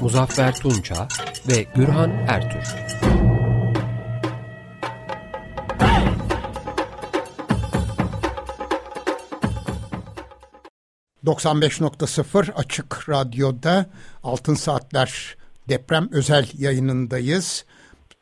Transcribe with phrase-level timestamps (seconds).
[0.00, 1.08] Muzaffer Tunça
[1.48, 2.76] ve Gürhan Ertür.
[11.24, 13.86] ...95.0 Açık Radyo'da
[14.22, 15.36] Altın Saatler
[15.68, 17.64] deprem özel yayınındayız.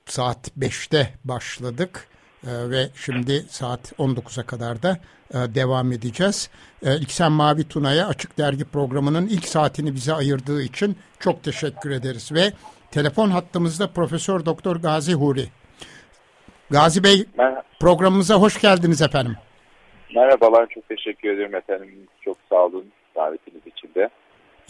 [0.06, 2.08] Saat 5'te başladık
[2.46, 4.98] ee, ve şimdi saat 19'a kadar da
[5.30, 6.50] e, devam edeceğiz.
[6.82, 12.32] E, İlksen Mavi Tuna'ya Açık Dergi programının ilk saatini bize ayırdığı için çok teşekkür ederiz
[12.32, 12.52] ve
[12.90, 15.44] telefon hattımızda Profesör Doktor Gazi Huri.
[16.70, 17.62] Gazi Bey Merhaba.
[17.80, 19.36] programımıza hoş geldiniz efendim.
[20.14, 22.06] Merhabalar çok teşekkür ederim efendim.
[22.20, 22.84] Çok sağ olun
[23.16, 24.08] davetiniz için de.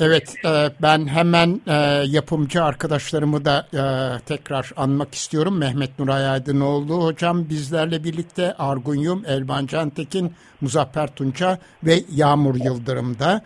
[0.00, 1.72] Evet, e, ben hemen e,
[2.06, 3.82] yapımcı arkadaşlarımı da e,
[4.26, 5.58] tekrar anmak istiyorum.
[5.58, 13.42] Mehmet Nuray Aydınoğlu hocam bizlerle birlikte Argun Yum, Elvan Cantekin, Muzaffer Tunça ve Yağmur Yıldırım'da.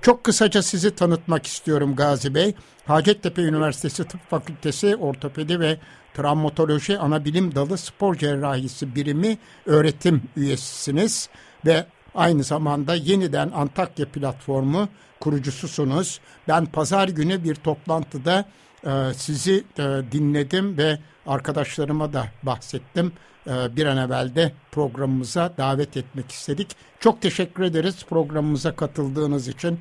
[0.00, 2.54] Çok kısaca sizi tanıtmak istiyorum Gazi Bey.
[2.86, 5.78] Hacettepe Üniversitesi Tıp Fakültesi Ortopedi ve
[6.14, 11.28] Travmatoloji Anabilim Dalı Spor Cerrahisi Birimi öğretim üyesisiniz
[11.66, 14.88] ve aynı zamanda yeniden Antakya platformu
[15.20, 16.20] kurucususunuz.
[16.48, 18.44] Ben pazar günü bir toplantıda
[18.86, 19.82] e, sizi e,
[20.12, 23.12] dinledim ve arkadaşlarıma da bahsettim.
[23.46, 26.76] E, bir an evvel de programımıza davet etmek istedik.
[27.00, 29.80] Çok teşekkür ederiz programımıza katıldığınız için.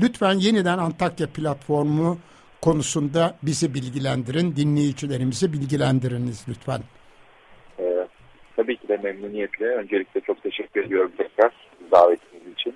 [0.00, 2.18] Lütfen yeniden Antakya platformu
[2.62, 6.82] konusunda bizi bilgilendirin, dinleyicilerimizi bilgilendiriniz lütfen.
[8.88, 9.66] De memnuniyetle.
[9.66, 11.52] Öncelikle çok teşekkür ediyorum tekrar
[11.92, 12.74] davetiniz için.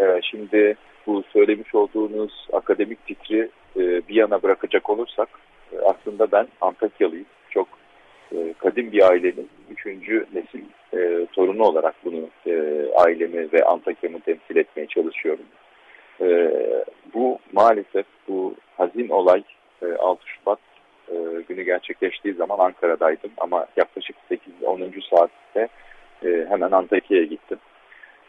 [0.00, 0.76] Ee, şimdi
[1.06, 5.28] bu söylemiş olduğunuz akademik fikri e, bir yana bırakacak olursak
[5.72, 7.26] e, aslında ben Antakyalıyım.
[7.50, 7.68] Çok
[8.32, 10.64] e, kadim bir ailenin üçüncü nesil
[10.94, 15.44] e, torunu olarak bunu e, ailemi ve Antakya'mı temsil etmeye çalışıyorum.
[16.20, 16.50] E,
[17.14, 19.42] bu maalesef bu hazin olay
[19.82, 20.58] e, 6 Şubat
[21.08, 25.02] e, günü gerçekleştiği zaman Ankara'daydım ama yaklaşık 8-10.
[25.10, 25.68] saatte
[26.24, 27.58] e, hemen Antakya'ya gittim.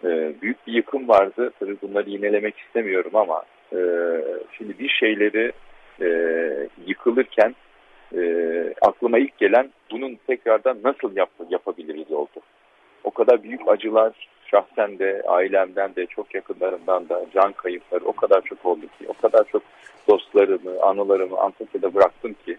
[0.04, 1.52] E, büyük bir yıkım vardı.
[1.60, 3.44] Tabii bunları yinelemek istemiyorum ama
[3.74, 3.80] e,
[4.58, 5.52] şimdi bir şeyleri
[6.02, 6.08] e,
[6.86, 7.56] yıkılırken
[8.16, 8.22] e,
[8.82, 12.42] aklıma ilk gelen bunun tekrardan nasıl yap yapabiliriz oldu.
[13.04, 18.42] O kadar büyük acılar şahsen de ailemden de çok yakınlarımdan da can kayıpları o kadar
[18.42, 19.64] çok oldu ki o kadar çok
[20.10, 22.58] dostlarımı anılarımı Antakya'da bıraktım ki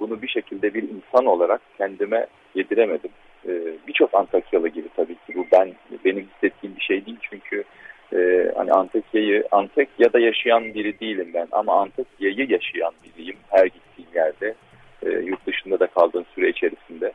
[0.00, 3.10] bunu bir şekilde bir insan olarak kendime yediremedim.
[3.48, 5.72] Ee, Birçok Antakyalı gibi tabii ki bu ben
[6.04, 7.64] benim hissettiğim bir şey değil çünkü
[8.12, 14.54] e, hani Antakya'yı Antakya'da yaşayan biri değilim ben ama Antakya'yı yaşayan biriyim her gittiğim yerde
[15.02, 17.12] e, yurt dışında da kaldığım süre içerisinde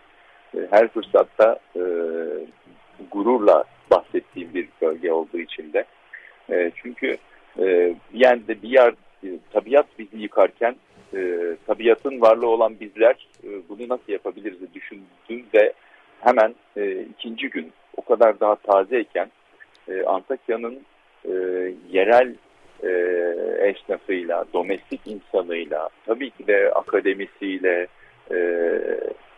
[0.56, 1.82] e, her fırsatta e,
[3.12, 3.64] gururla
[3.96, 5.86] bahsettiğim bir bölge olduğu için de.
[6.52, 7.18] E, çünkü
[7.60, 8.94] e, bir yerde bir yer
[9.24, 10.76] e, tabiat bizi yıkarken
[11.14, 11.20] e,
[11.68, 15.74] tabiatın varlığı olan bizler e, bunu nasıl yapabiliriz düşündüğümde
[16.20, 19.32] hemen e, ikinci gün o kadar daha tazeyken
[19.88, 20.82] e, Antakya'nın
[21.26, 21.32] e,
[21.92, 22.36] yerel
[22.84, 22.90] e,
[23.60, 27.88] esnafıyla, domestik insanıyla, tabii ki de akademisiyle,
[28.32, 28.38] e,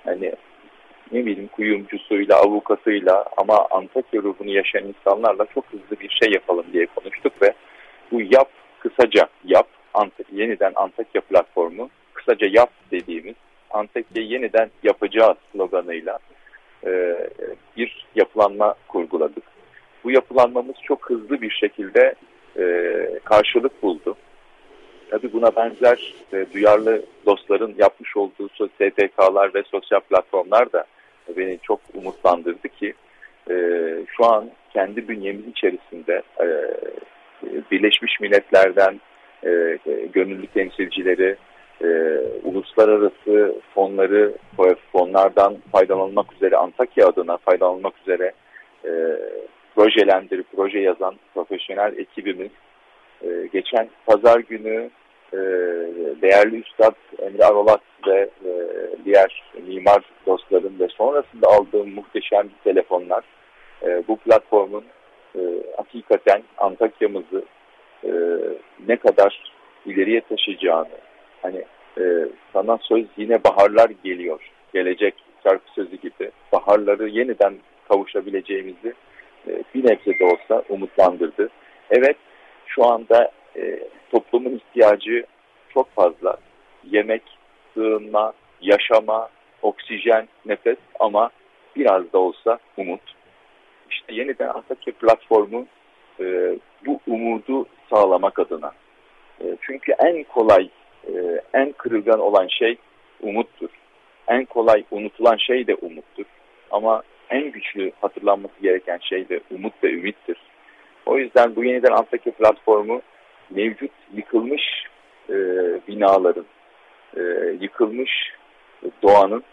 [0.04, 0.34] hani
[1.12, 6.86] ne bileyim kuyumcusuyla, avukatıyla ama Antakya ruhunu yaşayan insanlarla çok hızlı bir şey yapalım diye
[6.86, 7.54] konuştuk ve
[8.12, 8.50] bu yap
[8.80, 13.36] kısaca yap Antakya, yeniden Antakya platformu kısaca yap dediğimiz
[13.70, 16.20] Antakya'yı yeniden yapacağız sloganıyla
[16.86, 17.18] e,
[17.78, 19.44] bir yapılanma kurguladık.
[20.04, 22.16] Bu yapılanmamız çok hızlı bir şekilde
[22.58, 22.64] e,
[23.24, 24.16] karşılık buldu.
[25.10, 30.86] Tabii buna benzer e, duyarlı dostların yapmış olduğu STK'lar ve sosyal platformlar da
[31.38, 32.94] beni çok umutlandırdı ki
[33.50, 33.56] e,
[34.18, 36.48] şu an kendi bünyemiz içerisinde e,
[37.72, 39.02] Birleşmiş Milletler'den
[39.46, 39.78] e,
[40.14, 41.36] gönüllü temsilcileri,
[41.84, 41.88] e,
[42.44, 44.34] uluslararası fonları,
[44.92, 48.32] fonlardan faydalanmak üzere Antakya adına faydalanmak üzere
[48.86, 48.92] e,
[49.76, 52.52] projelendirip proje yazan profesyonel ekibimiz
[53.24, 54.90] e, geçen pazar günü
[55.34, 55.38] e,
[56.22, 58.52] değerli Üstad Emre Arolat ve e,
[59.06, 63.24] diğer mimar dostlarım ve sonrasında aldığım muhteşem telefonlar
[63.84, 64.84] e, bu platformun
[65.36, 65.42] e,
[65.78, 67.44] hakikaten Antakya'mızı
[68.04, 68.12] e,
[68.88, 69.52] ne kadar
[69.86, 70.88] ileriye taşıyacağını,
[71.42, 71.64] hani
[72.54, 77.54] sana söz yine baharlar geliyor, gelecek şarkı sözü gibi baharları yeniden
[77.90, 78.94] kavuşabileceğimizi
[79.76, 81.50] bir nebze de olsa umutlandırdı.
[81.90, 82.16] Evet
[82.66, 83.80] şu anda e,
[84.12, 85.26] toplumun ihtiyacı
[85.74, 86.38] çok fazla.
[86.92, 87.24] Yemek,
[87.74, 89.30] sığınma, yaşama,
[89.62, 91.30] oksijen, nefes ama
[91.76, 93.02] biraz da olsa umut.
[93.90, 95.66] İşte yeniden Antakya platformu
[96.20, 96.56] e,
[96.86, 98.72] bu umudu sağlamak adına.
[99.42, 100.70] E, çünkü en kolay,
[101.08, 102.78] e, en kırılgan olan şey
[103.22, 103.70] umuttur.
[104.28, 106.26] En kolay unutulan şey de umuttur.
[106.72, 110.38] Ama en güçlü hatırlanması gereken şey de umut ve ümittir.
[111.06, 113.02] O yüzden bu yeniden Antakya platformu
[113.50, 114.62] mevcut yıkılmış
[115.30, 115.36] e,
[115.88, 116.46] binaların,
[117.18, 117.22] e,
[117.62, 118.12] yıkılmış
[119.04, 119.44] doğanın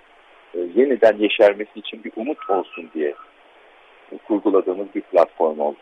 [0.55, 3.15] e, yeniden yeşermesi için bir umut olsun diye
[4.27, 5.79] kurguladığımız bir platform oldu.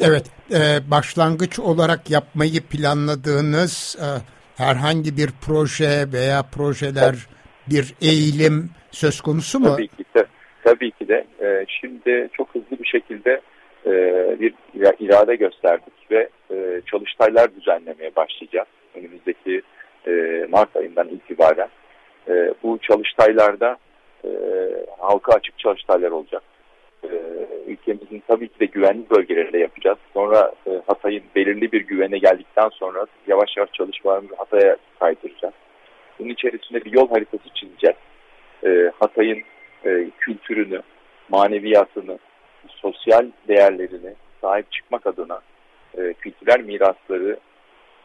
[0.00, 4.08] Evet, e, başlangıç olarak yapmayı planladığınız e,
[4.62, 7.14] herhangi bir proje veya projeler,
[7.70, 9.66] bir eğilim söz konusu mu?
[9.66, 10.26] Tabii ki de.
[10.64, 11.26] Tabii ki de.
[11.40, 13.40] E, şimdi çok hızlı bir şekilde
[13.86, 13.90] e,
[14.40, 14.54] bir
[15.00, 15.95] irade gösterdik
[16.96, 18.68] çalıştaylar düzenlemeye başlayacağız.
[18.94, 19.62] Önümüzdeki
[20.06, 21.68] e, Mart ayından itibaren.
[22.28, 23.76] E, bu çalıştaylarda
[24.24, 24.30] e,
[24.98, 26.42] halka açık çalıştaylar olacak.
[27.04, 27.08] E,
[27.66, 29.98] ülkemizin tabii ki de güvenli bölgelerinde yapacağız.
[30.14, 35.54] Sonra e, Hatay'ın belirli bir güvene geldikten sonra yavaş yavaş çalışmalarımızı Hatay'a kaydıracağız.
[36.18, 37.96] Bunun içerisinde bir yol haritası çizeceğiz.
[38.66, 39.42] E, Hatay'ın
[39.84, 40.82] e, kültürünü,
[41.28, 42.18] maneviyatını,
[42.68, 45.40] sosyal değerlerini sahip çıkmak adına,
[45.96, 47.38] e, kültürel mirasları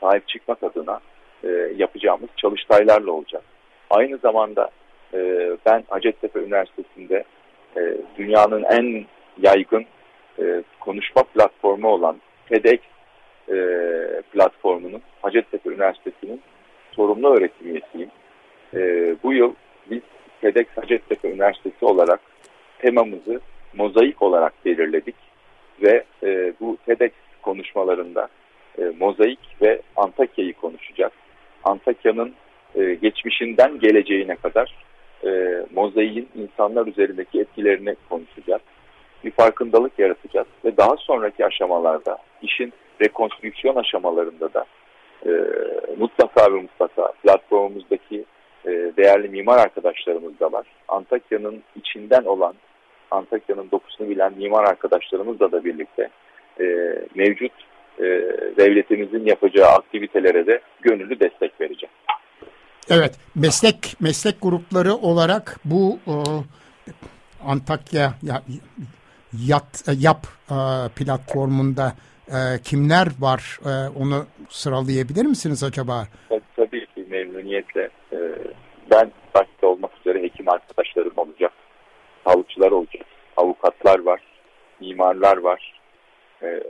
[0.01, 0.99] sahip çıkmak adına
[1.43, 3.43] e, yapacağımız çalıştaylarla olacak.
[3.89, 4.69] Aynı zamanda
[5.13, 7.23] e, ben Hacettepe Üniversitesi'nde
[7.77, 7.81] e,
[8.17, 9.05] dünyanın en
[9.41, 9.85] yaygın
[10.79, 12.79] konuşma platformu olan TEDx
[14.31, 16.41] platformunun Hacettepe Üniversitesi'nin
[16.91, 18.09] sorumlu öğretim üyesiyim.
[19.23, 19.53] Bu yıl
[19.89, 20.01] biz
[20.41, 22.19] TEDx Hacettepe Üniversitesi olarak
[22.79, 23.41] temamızı
[23.73, 25.15] mozaik olarak belirledik
[25.81, 26.03] ve
[26.59, 27.11] bu TEDx
[27.41, 28.27] konuşmalarında
[28.79, 31.13] e, mozaik ve Antakya'yı konuşacağız.
[31.63, 32.33] Antakya'nın
[32.75, 34.75] e, geçmişinden geleceğine kadar
[35.25, 38.61] e, mozaiğin insanlar üzerindeki etkilerini konuşacağız.
[39.23, 44.65] Bir farkındalık yaratacağız ve daha sonraki aşamalarda işin rekonstrüksiyon aşamalarında da
[45.25, 45.31] e,
[45.97, 48.25] mutlaka ve mutlaka platformumuzdaki
[48.65, 50.67] e, değerli mimar arkadaşlarımız da var.
[50.87, 52.53] Antakya'nın içinden olan,
[53.11, 56.09] Antakya'nın dokusunu bilen mimar arkadaşlarımızla da birlikte
[56.61, 57.51] e, mevcut
[57.99, 58.03] e,
[58.57, 61.93] devletimizin yapacağı aktivitelere de gönüllü destek vereceğim.
[62.89, 66.13] Evet, meslek meslek grupları olarak bu e,
[67.45, 68.41] Antakya ya,
[69.47, 70.55] Yat Yap e,
[70.95, 71.93] platformunda
[72.27, 73.59] e, kimler var?
[73.65, 76.07] E, onu sıralayabilir misiniz acaba?
[76.29, 77.89] Tabii, tabii ki memnuniyetle.
[78.13, 78.17] E,
[78.91, 81.51] ben başta olmak üzere hekim arkadaşlarım olacak,
[82.27, 83.05] sağlıkçılar olacak,
[83.37, 84.21] avukatlar var,
[84.79, 85.80] mimarlar var,
[86.43, 86.63] e,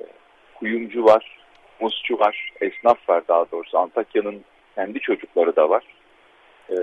[0.59, 1.39] kuyumcu var,
[1.79, 3.77] musçu var, esnaf var daha doğrusu.
[3.77, 4.41] Antakya'nın
[4.75, 5.83] kendi çocukları da var.
[6.69, 6.77] E,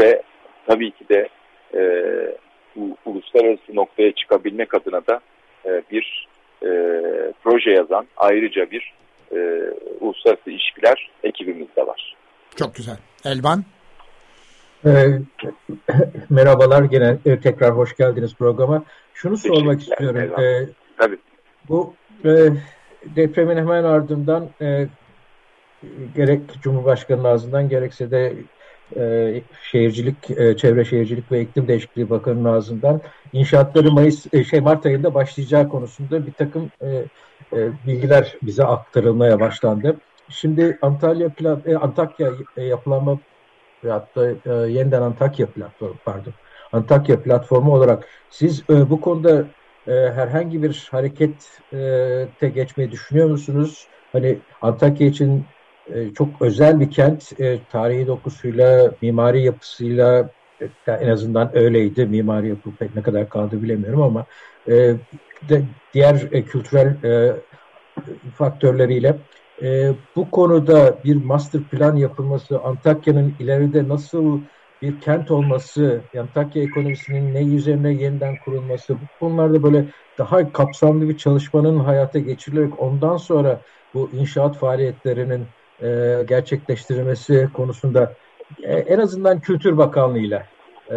[0.00, 0.22] ve
[0.66, 1.28] tabii ki de
[1.74, 1.82] e,
[2.76, 5.20] bu uluslararası noktaya çıkabilmek adına da
[5.66, 6.28] e, bir
[6.62, 6.68] e,
[7.42, 8.92] proje yazan ayrıca bir
[9.32, 9.38] e,
[10.00, 12.16] uluslararası ilişkiler ekibimiz de var.
[12.56, 12.96] Çok güzel.
[13.24, 13.64] Elvan?
[14.84, 14.90] E,
[16.30, 18.84] merhabalar gene e, tekrar hoş geldiniz programa.
[19.14, 20.40] Şunu sormak istiyorum.
[20.40, 20.66] E,
[20.96, 21.18] Tabii.
[21.68, 21.94] Bu
[22.24, 22.48] e,
[23.16, 24.88] depremin hemen ardından e,
[26.14, 28.34] gerek Cumhurbaşkanı ağzından gerekse de
[28.96, 33.00] e, şehircilik, e, çevre şehircilik ve iklim değişikliği bakanının ağzından
[33.32, 37.04] inşaatları Mayıs, e, şey Mart ayında başlayacağı konusunda bir takım e,
[37.52, 39.96] e, bilgiler bize aktarılmaya başlandı.
[40.28, 41.30] Şimdi Antalya
[41.66, 43.18] e, Antakya e, yapılanma
[43.88, 46.32] hatta e, yeniden Antakya platformu pardon
[46.72, 49.44] Antakya platformu olarak siz e, bu konuda
[49.88, 53.86] e, herhangi bir harekete geçmeyi düşünüyor musunuz?
[54.12, 55.46] Hani Antakya için
[55.94, 60.30] e, çok özel bir kent, e, tarihi dokusuyla, mimari yapısıyla
[60.60, 62.06] e, en azından öyleydi.
[62.06, 64.26] Mimari yapı pek ne kadar kaldı bilemiyorum ama
[64.68, 64.72] e,
[65.48, 65.62] de,
[65.94, 67.36] diğer e, kültürel e,
[68.34, 69.16] faktörleriyle
[69.62, 74.40] e, bu konuda bir master plan yapılması, Antakya'nın ileride nasıl
[74.82, 79.84] bir kent olması, Antakya ekonomisinin ne üzerine yeniden kurulması, bu konularda böyle
[80.18, 83.60] daha kapsamlı bir çalışmanın hayata geçirilerek ondan sonra
[83.94, 85.46] bu inşaat faaliyetlerinin
[85.82, 88.14] e, gerçekleştirilmesi konusunda
[88.62, 90.42] e, en azından Kültür Bakanlığı'yla
[90.90, 90.96] e,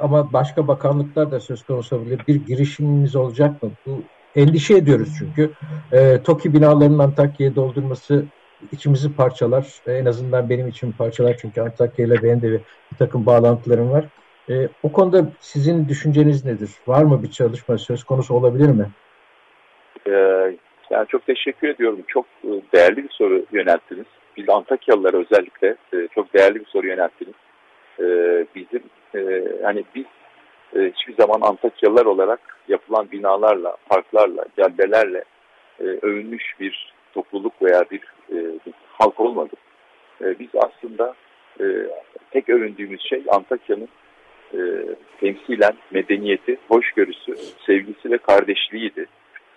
[0.00, 2.20] ama başka bakanlıklar da söz konusu olabilir.
[2.28, 3.70] Bir girişimimiz olacak mı?
[3.86, 4.02] Bu
[4.34, 5.52] endişe ediyoruz çünkü.
[5.92, 8.24] E, TOKİ binalarının Antakya'ya doldurması
[8.72, 9.66] içimizi parçalar.
[9.86, 12.60] En azından benim için parçalar çünkü Antakya ile benim de bir,
[12.98, 14.04] takım bağlantılarım var.
[14.50, 16.70] E, o konuda sizin düşünceniz nedir?
[16.86, 18.86] Var mı bir çalışma söz konusu olabilir mi?
[20.06, 20.56] Ee,
[20.90, 21.98] yani çok teşekkür ediyorum.
[22.08, 24.06] Çok e, değerli bir soru yönelttiniz.
[24.36, 27.34] Biz Antakyalılara özellikle e, çok değerli bir soru yönelttiniz.
[28.54, 28.82] Bizim
[29.14, 30.04] e, hani biz
[30.74, 35.24] hiçbir zaman Antakyalılar olarak yapılan binalarla, parklarla, caddelerle
[35.80, 38.00] övünmüş bir topluluk veya bir,
[38.66, 39.58] bir halk olmadık.
[40.20, 41.14] Biz aslında
[42.30, 43.88] tek övündüğümüz şey Antakya'nın
[44.54, 44.58] e,
[45.20, 49.06] temsilen medeniyeti, hoşgörüsü, sevgisi ve kardeşliğiydi.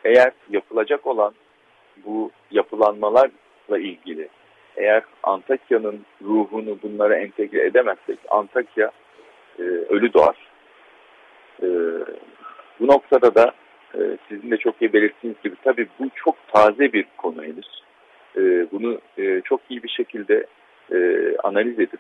[0.04, 1.34] Eğer yapılacak olan
[2.06, 4.30] bu yapılanmalarla ilgili
[4.78, 8.92] eğer Antakya'nın ruhunu bunlara entegre edemezsek Antakya
[9.60, 10.36] e, ölü doğar.
[11.64, 11.68] E,
[12.80, 13.52] bu noktada da
[13.96, 17.82] e, sizin de çok iyi belirttiğiniz gibi tabii bu çok taze bir konu henüz.
[18.72, 20.46] Bunu e, çok iyi bir şekilde
[20.94, 20.98] e,
[21.44, 22.00] analiz edip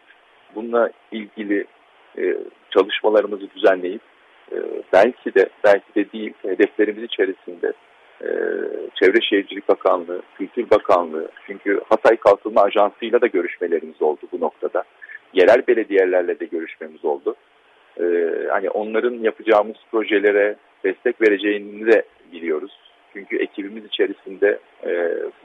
[0.56, 1.66] bununla ilgili
[2.70, 4.02] çalışmalarımızı düzenleyip
[4.94, 7.74] belki de belki de değil hedeflerimiz içerisinde
[8.96, 14.84] Çevre Şehircilik Bakanlığı, Kültür Bakanlığı çünkü Hatay Kalkınma Ajansı'yla da görüşmelerimiz oldu bu noktada.
[15.34, 17.36] Yerel belediyelerle de görüşmemiz oldu.
[18.00, 18.04] E,
[18.50, 22.72] hani onların yapacağımız projelere destek vereceğini de biliyoruz.
[23.14, 24.92] Çünkü ekibimiz içerisinde e,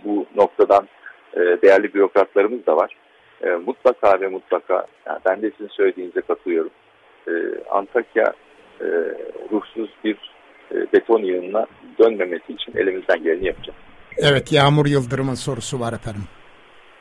[0.04, 0.88] bu noktadan
[1.34, 2.96] e, değerli bürokratlarımız da var.
[3.44, 6.70] E, mutlaka ve mutlaka, yani ben de sizin söylediğinize katılıyorum.
[7.28, 7.32] E,
[7.70, 8.32] Antakya
[8.80, 8.86] e,
[9.52, 10.16] ruhsuz bir
[10.74, 11.66] e, beton yığınına
[11.98, 13.78] dönmemesi için elimizden geleni yapacağız.
[14.18, 16.22] Evet, Yağmur Yıldırım'ın sorusu var efendim.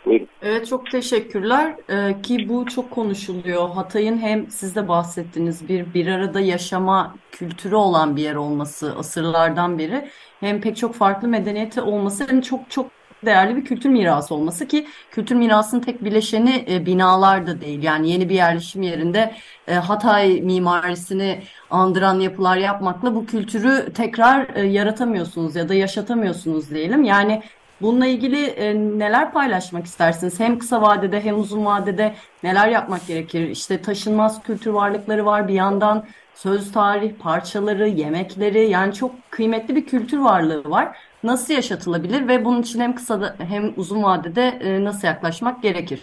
[0.05, 0.27] Buyurun.
[0.41, 3.69] Evet çok teşekkürler ee, ki bu çok konuşuluyor.
[3.69, 9.79] Hatay'ın hem siz de bahsettiniz bir bir arada yaşama kültürü olan bir yer olması asırlardan
[9.79, 10.09] beri
[10.39, 12.91] hem pek çok farklı medeniyeti olması hem çok çok
[13.25, 17.83] değerli bir kültür mirası olması ki kültür mirasının tek bileşeni e, binalar da değil.
[17.83, 19.35] Yani yeni bir yerleşim yerinde
[19.67, 27.03] e, Hatay mimarisini andıran yapılar yapmakla bu kültürü tekrar e, yaratamıyorsunuz ya da yaşatamıyorsunuz diyelim.
[27.03, 27.43] Yani
[27.81, 30.39] Bununla ilgili e, neler paylaşmak istersiniz?
[30.39, 32.13] Hem kısa vadede hem uzun vadede
[32.43, 33.49] neler yapmak gerekir?
[33.49, 39.85] İşte taşınmaz kültür varlıkları var bir yandan söz tarih parçaları, yemekleri yani çok kıymetli bir
[39.85, 44.83] kültür varlığı var nasıl yaşatılabilir ve bunun için hem kısa da, hem uzun vadede e,
[44.83, 46.01] nasıl yaklaşmak gerekir?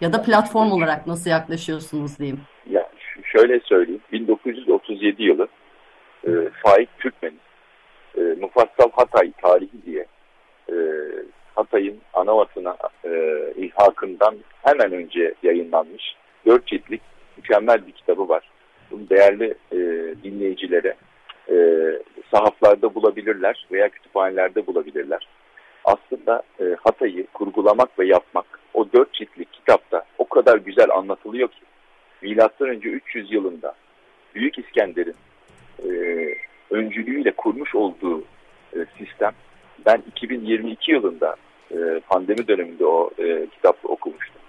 [0.00, 2.40] Ya da platform olarak nasıl yaklaşıyorsunuz diyeyim.
[2.70, 2.90] Ya
[3.22, 4.00] şöyle söyleyeyim.
[4.12, 5.48] 1937 yılı
[6.26, 6.30] e,
[6.62, 7.40] Faik Türkmen'in
[8.18, 10.06] e, Mufassal Hatay tarihi diye
[10.70, 10.74] e,
[11.54, 13.10] Hatay'ın anavatına e,
[13.56, 16.16] ilhakından hemen önce yayınlanmış
[16.46, 17.02] dört ciltlik
[17.36, 18.50] mükemmel bir kitabı var.
[18.90, 19.78] Bunu değerli e,
[20.24, 20.94] dinleyicilere
[21.50, 21.56] e,
[22.34, 25.28] sahaflarda bulabilirler veya kütüphanelerde bulabilirler.
[25.84, 31.60] Aslında e, Hatay'ı kurgulamak ve yapmak o dört ciltlik kitapta o kadar güzel anlatılıyor ki
[32.22, 33.74] milattan önce 300 yılında
[34.34, 35.16] Büyük İskender'in
[35.84, 35.90] e,
[36.70, 38.20] öncülüğüyle kurmuş olduğu
[38.76, 39.32] e, sistem
[39.86, 41.36] ben 2022 yılında
[41.70, 44.40] e, pandemi döneminde o e, kitapı okumuştum.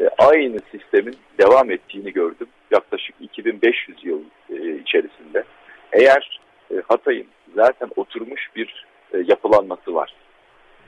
[0.00, 5.44] E, aynı sistemin devam ettiğini gördüm yaklaşık 2500 yıl e, içerisinde.
[5.92, 6.40] Eğer
[6.70, 10.14] e, Hatay'ın zaten oturmuş bir e, yapılanması var.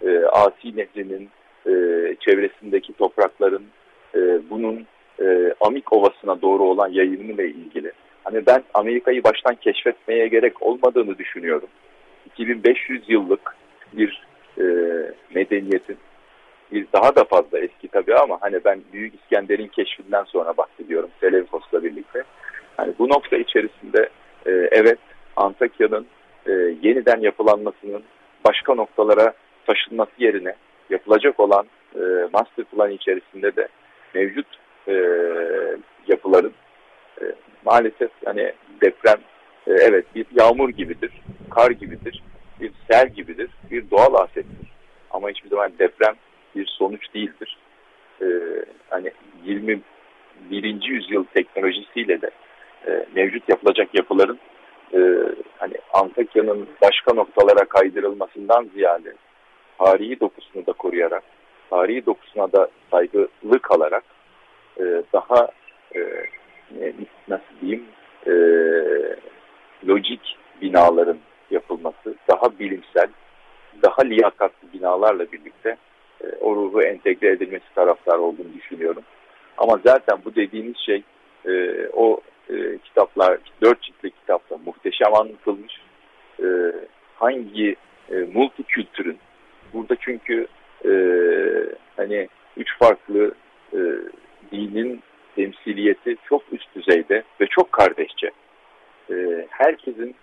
[0.03, 1.31] E, Asi Nehri'nin
[1.67, 1.73] e,
[2.21, 3.65] çevresindeki toprakların
[4.15, 4.87] e, bunun
[5.21, 7.93] e, Amik Ovası'na doğru olan yayılımı ile ilgili.
[8.25, 11.69] Hani ben Amerika'yı baştan keşfetmeye gerek olmadığını düşünüyorum.
[12.27, 13.57] 2500 yıllık
[13.93, 14.27] bir
[14.59, 14.65] e,
[15.35, 15.99] medeniyetin
[16.73, 21.85] bir daha da fazla eski tabii ama hani ben Büyük İskender'in keşfinden sonra bahsediyorum Seleukos'la
[21.85, 22.23] birlikte.
[22.77, 24.09] Hani bu nokta içerisinde
[24.47, 24.99] e, evet
[25.37, 26.07] Antakya'nın
[26.47, 26.53] e,
[26.83, 28.03] yeniden yapılanmasının
[28.49, 29.33] başka noktalara
[29.67, 30.55] taşınması yerine
[30.91, 32.01] yapılacak olan e,
[32.33, 33.69] master plan içerisinde de
[34.15, 34.47] mevcut
[34.89, 34.95] e,
[36.09, 36.53] yapıların
[37.21, 37.25] e,
[37.65, 39.19] maalesef hani deprem
[39.67, 41.13] e, evet bir yağmur gibidir,
[41.51, 42.23] kar gibidir,
[42.61, 44.69] bir sel gibidir, bir doğal afettir.
[45.11, 46.15] Ama hiçbir zaman deprem
[46.57, 47.59] bir sonuç değildir.
[48.23, 48.27] E,
[48.91, 49.13] hani
[49.45, 49.83] 21.
[50.83, 52.31] yüzyıl teknolojisiyle de
[52.87, 54.39] e, mevcut yapılacak yapıların
[54.95, 54.99] e,
[55.59, 59.15] hani Antakya'nın başka noktalara kaydırılmasından ziyade
[59.79, 61.23] tarihi dokusunu da koruyarak,
[61.71, 64.05] tarihi dokusuna da saygılı kalarak
[64.81, 65.49] e, daha
[65.97, 66.01] e,
[67.29, 67.85] nasıl diyeyim
[68.27, 68.33] e,
[69.89, 71.19] lojik binaların
[71.51, 73.09] yapılması, daha bilimsel,
[73.83, 75.77] daha liyakatlı binalarla birlikte
[76.25, 79.03] e, o ruhu entegre edilmesi taraftar olduğunu düşünüyorum.
[79.59, 81.03] Ama zaten bu dediğiniz şey
[81.47, 85.81] e, o e, kitaplar, dört ciltli kitapta muhteşem anlatılmış.
[86.43, 86.47] E,
[87.15, 87.77] hangi
[88.11, 89.19] e, multikültürün,
[89.73, 90.47] burada çünkü
[90.85, 90.93] e,
[91.97, 93.35] hani üç farklı
[93.73, 93.81] e,
[94.53, 95.03] dinin
[95.37, 98.31] temsiliyeti çok üst düzeyde ve çok kardeşçe.
[99.11, 100.15] E, herkesin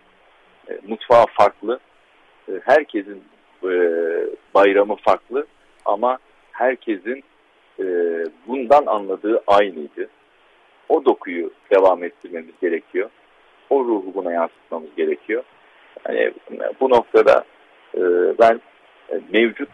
[0.70, 1.80] e, mutfağı farklı,
[2.50, 3.24] e, herkesin
[3.64, 3.72] e,
[4.54, 5.46] bayramı farklı
[5.86, 6.18] ama
[6.52, 7.24] herkesin
[7.80, 7.86] e,
[8.48, 10.10] bundan anladığı aynıydı.
[10.90, 13.10] O dokuyu devam ettirmemiz gerekiyor.
[13.70, 15.44] O ruhu buna yansıtmamız gerekiyor.
[16.10, 16.34] Yani
[16.80, 17.44] bu noktada
[18.40, 18.62] ben
[19.32, 19.70] mevcut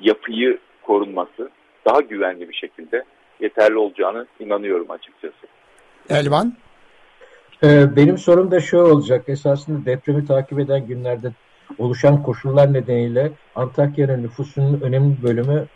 [0.00, 1.50] yapıyı korunması
[1.86, 3.04] daha güvenli bir şekilde
[3.40, 5.46] yeterli olacağını inanıyorum açıkçası.
[6.10, 6.52] Elvan?
[7.62, 9.24] Ee, benim sorum da şu olacak.
[9.28, 11.32] Esasında depremi takip eden günlerde
[11.78, 15.66] oluşan koşullar nedeniyle Antakya'nın nüfusunun önemli bölümü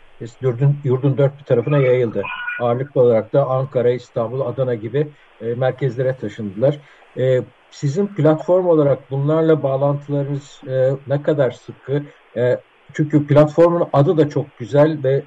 [0.41, 2.21] yurdun, yurdun dört bir tarafına yayıldı.
[2.59, 5.07] Ağırlıklı olarak da Ankara, İstanbul, Adana gibi
[5.41, 6.79] e, merkezlere taşındılar.
[7.17, 12.03] E, sizin platform olarak bunlarla bağlantılarınız e, ne kadar sıkı?
[12.37, 12.59] E,
[12.93, 15.23] çünkü platformun adı da çok güzel ve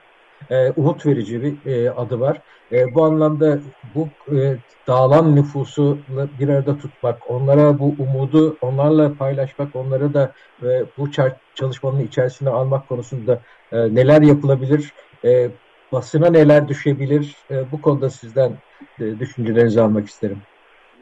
[0.51, 2.41] e, umut verici bir e, adı var.
[2.73, 3.59] E, bu anlamda
[3.95, 5.99] bu e, dağılan nüfusu
[6.41, 11.11] bir arada tutmak, onlara bu umudu onlarla paylaşmak, onları da e, bu
[11.55, 13.41] çalışmanın içerisine almak konusunda
[13.73, 14.93] e, neler yapılabilir,
[15.25, 15.49] e,
[15.93, 18.53] basına neler düşebilir, e, bu konuda sizden
[19.01, 20.39] e, düşüncelerinizi almak isterim.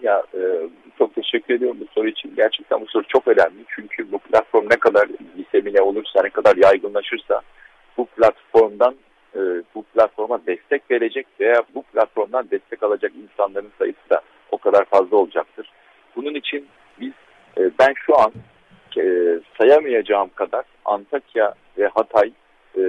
[0.02, 0.40] Ya e,
[0.98, 2.32] çok teşekkür ediyorum bu soru için.
[2.36, 3.64] Gerçekten bu soru çok önemli.
[3.68, 7.42] Çünkü bu platform ne kadar disemine olursa, ne kadar yaygınlaşırsa
[7.96, 8.94] bu platformdan
[9.36, 9.40] e,
[9.74, 15.16] bu platforma destek verecek veya bu platformdan destek alacak insanların sayısı da o kadar fazla
[15.16, 15.70] olacaktır.
[16.16, 16.66] Bunun için
[17.00, 17.12] biz
[17.58, 18.32] e, ben şu an
[18.98, 19.04] e,
[19.58, 22.32] sayamayacağım kadar Antakya ve Hatay
[22.76, 22.82] e,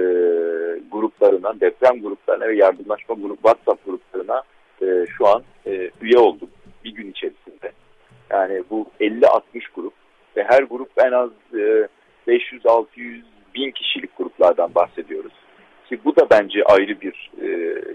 [0.92, 4.42] gruplarına, deprem gruplarına ve yardımlaşma grup WhatsApp gruplarına
[4.82, 6.50] e, şu an e, üye oldum
[6.84, 7.72] bir gün içerisinde.
[8.30, 9.40] Yani bu 50-60
[9.74, 9.92] grup
[10.36, 11.88] ve her grup en az e,
[12.28, 13.22] 500-600
[13.54, 15.32] bin kişilik gruplardan bahsediyoruz.
[15.88, 17.48] Ki bu da bence ayrı bir e,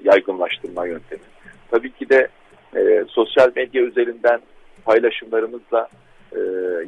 [0.04, 1.22] yaygınlaştırma yöntemi.
[1.72, 2.28] Tabii ki de
[2.76, 4.42] e, sosyal medya üzerinden
[4.86, 5.88] paylaşımlarımızla
[6.36, 6.40] e,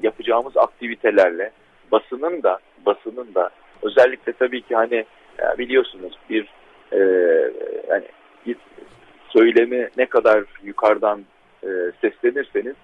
[0.04, 1.52] yapacağımız aktivitelerle
[1.92, 3.50] basının da basının da
[3.82, 5.06] özellikle tabii ki hani
[5.58, 6.48] biliyorsunuz bir
[6.92, 7.00] e,
[7.90, 8.06] yani
[8.46, 8.56] bir
[9.30, 11.24] söylemi ne kadar yukarıdan
[11.64, 11.68] e,
[12.02, 12.76] seslenirseniz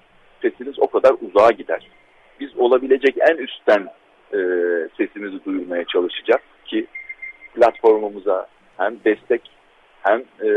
[0.42, 1.88] sesiniz o kadar uzağa gider.
[2.40, 3.88] Biz olabilecek en üstten
[4.34, 4.40] e,
[4.98, 6.88] sesimizi duyurmaya çalışacak ki
[7.60, 9.42] platformumuza hem destek
[10.02, 10.50] hem e,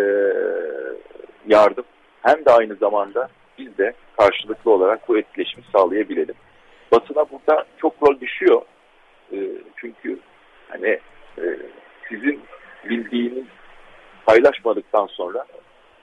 [1.47, 1.85] yardım
[2.23, 6.35] hem de aynı zamanda biz de karşılıklı olarak bu etkileşimi sağlayabilelim.
[6.93, 8.63] Basına burada çok rol düşüyor.
[9.33, 9.39] E,
[9.77, 10.19] çünkü
[10.69, 10.99] hani
[11.39, 11.45] e,
[12.09, 12.41] sizin
[12.89, 13.47] bildiğiniz
[14.27, 15.47] paylaşmadıktan sonra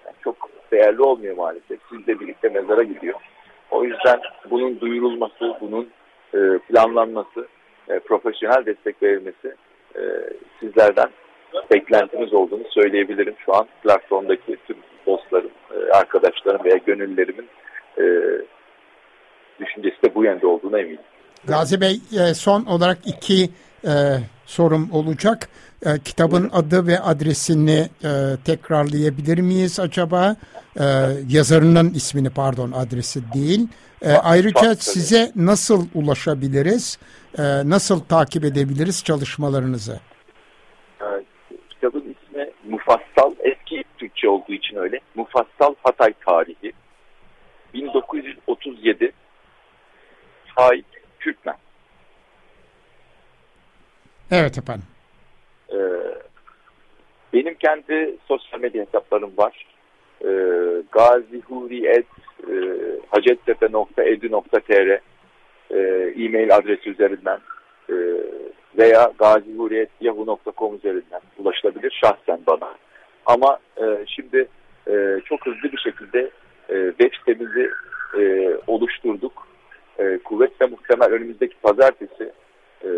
[0.05, 1.79] yani çok değerli olmuyor maalesef.
[1.89, 3.19] Sizle birlikte mezara gidiyor.
[3.71, 5.89] O yüzden bunun duyurulması, bunun
[6.33, 7.47] e, planlanması,
[7.89, 9.55] e, profesyonel destek verilmesi
[9.95, 10.01] e,
[10.59, 11.09] sizlerden
[11.71, 13.35] beklentimiz olduğunu söyleyebilirim.
[13.45, 17.49] Şu an platformdaki tüm dostlarım, e, arkadaşlarım veya gönüllerimin
[17.97, 18.03] e,
[19.59, 20.99] düşüncesi de bu yönde olduğuna eminim.
[21.47, 23.49] Gazi Bey e, son olarak iki
[23.85, 23.93] e,
[24.45, 25.49] sorum olacak.
[25.85, 28.09] E, kitabın adı ve adresini e,
[28.45, 30.35] tekrarlayabilir miyiz acaba?
[30.79, 30.83] E,
[31.29, 33.67] yazarının ismini pardon adresi değil.
[34.01, 36.99] E, ayrıca size nasıl ulaşabiliriz?
[37.37, 39.99] E, nasıl takip edebiliriz çalışmalarınızı?
[41.69, 44.99] Kitabın ismi Mufassal, eski Türkçe olduğu için öyle.
[45.15, 46.73] Mufassal Hatay Tarihi.
[47.73, 49.11] 1937
[50.55, 50.85] Faik
[51.19, 51.55] Türkmen.
[54.31, 54.85] Evet efendim.
[57.33, 59.65] Benim kendi sosyal medya hesaplarım var.
[60.25, 60.27] Ee,
[62.49, 62.53] e,
[63.09, 64.99] hacettepe.edu.tr
[65.71, 65.79] e,
[66.23, 67.39] e-mail adresi üzerinden
[67.89, 67.95] e,
[68.77, 72.75] veya gazihuriyet.yahoo.com üzerinden ulaşılabilir şahsen bana.
[73.25, 74.47] Ama e, şimdi
[74.87, 76.29] e, çok hızlı bir şekilde
[76.69, 77.69] e, web sitemizi
[78.19, 79.47] e, oluşturduk.
[79.99, 82.31] E, kuvvetle muhtemel önümüzdeki pazartesi
[82.83, 82.89] e,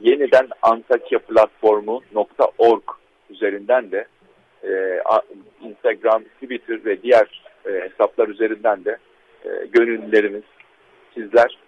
[0.00, 2.82] yeniden Antakya platformu.org
[3.30, 4.06] üzerinden de
[4.64, 5.02] e,
[5.60, 8.98] Instagram, Twitter ve diğer e, hesaplar üzerinden de
[9.44, 10.42] e, gönüllülerimiz,
[11.14, 11.58] sizler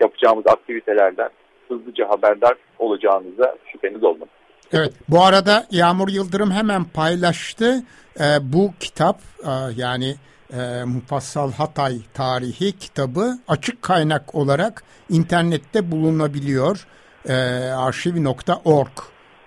[0.00, 1.30] yapacağımız aktivitelerden
[1.68, 4.34] hızlıca haberdar olacağınıza şüpheniz olmasın.
[4.72, 7.82] Evet, bu arada Yağmur Yıldırım hemen paylaştı.
[8.20, 10.14] E, bu kitap e, yani
[10.52, 16.86] e, Mufassal Hatay Tarihi kitabı açık kaynak olarak internette bulunabiliyor.
[17.28, 17.34] E,
[17.72, 18.88] arşiv.org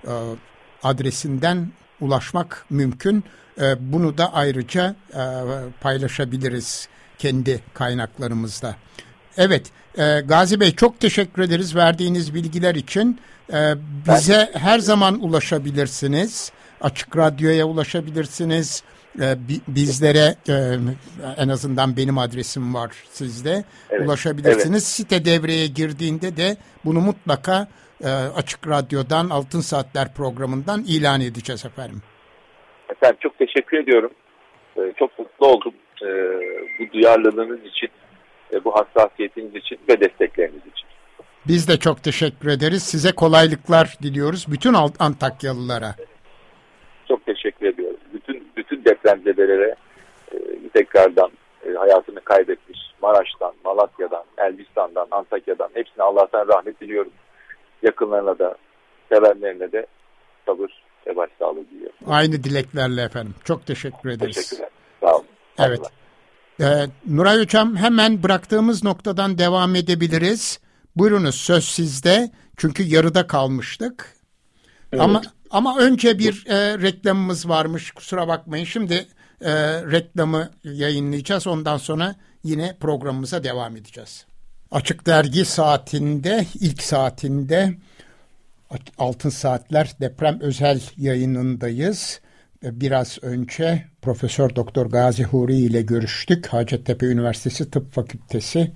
[0.04, 0.13] e,
[0.86, 1.71] adresinden
[2.02, 3.24] ulaşmak mümkün.
[3.62, 5.21] E, bunu da ayrıca e,
[5.82, 8.76] paylaşabiliriz kendi kaynaklarımızda.
[9.38, 9.65] Evet,
[9.98, 13.19] e, Gazi Bey çok teşekkür ederiz verdiğiniz bilgiler için.
[13.54, 13.76] E,
[14.08, 16.52] bize her zaman ulaşabilirsiniz.
[16.82, 18.84] Açık Radyo'ya ulaşabilirsiniz.
[19.21, 20.78] E, bizlere e,
[21.38, 23.63] en azından benim adresim var sizde.
[23.89, 24.65] Evet, ulaşabilirsiniz.
[24.69, 24.84] Evet.
[24.84, 27.67] Site devreye girdiğinde de bunu mutlaka
[28.04, 32.02] e, Açık Radyo'dan Altın Saatler programından ilan edeceğiz efendim.
[32.90, 34.12] Efendim çok teşekkür ediyorum.
[34.78, 36.08] E, çok mutlu oldum e,
[36.80, 37.90] bu duyarlılığınız için,
[38.54, 40.88] e, bu hassasiyetiniz için ve destekleriniz için.
[41.48, 42.84] Biz de çok teşekkür ederiz.
[42.84, 44.46] Size kolaylıklar diliyoruz.
[44.52, 45.96] Bütün Antakyalılara.
[47.08, 48.00] Çok teşekkür ediyoruz.
[48.14, 49.76] Bütün bütün depremzedelere
[50.32, 50.38] e,
[50.74, 51.32] tekrardan
[51.66, 57.12] e, hayatını kaybetmiş Maraş'tan, Malatya'dan, Elbistan'dan, Antakya'dan hepsine Allah'tan rahmet diliyorum.
[57.84, 58.56] Yakınlarına da,
[59.10, 59.86] sevenlerine de
[60.46, 60.70] sabır
[61.08, 61.96] ve başsağlığı diliyorum.
[62.08, 63.36] Aynı dileklerle efendim.
[63.44, 64.36] Çok teşekkür ederiz.
[64.36, 64.70] Teşekkürler.
[65.02, 65.26] Sağ olun.
[65.60, 65.82] Evet.
[66.62, 66.66] Ee,
[67.08, 70.60] Nuray Hocam hemen bıraktığımız noktadan devam edebiliriz.
[70.96, 72.32] Buyurunuz söz sizde.
[72.58, 74.16] Çünkü yarıda kalmıştık.
[74.92, 75.04] Evet.
[75.04, 77.92] Ama ama önce bir e, reklamımız varmış.
[77.92, 78.66] Kusura bakmayın.
[78.66, 78.94] Şimdi
[79.42, 79.52] e,
[79.92, 81.48] reklamı yayınlayacağız.
[81.48, 84.26] Ondan sonra yine programımıza devam edeceğiz.
[84.71, 87.75] Açık Dergi saatinde, ilk saatinde
[88.97, 92.21] Altın Saatler deprem özel yayınındayız.
[92.63, 96.47] Biraz önce Profesör Doktor Gazi Huri ile görüştük.
[96.47, 98.71] Hacettepe Üniversitesi Tıp Fakültesi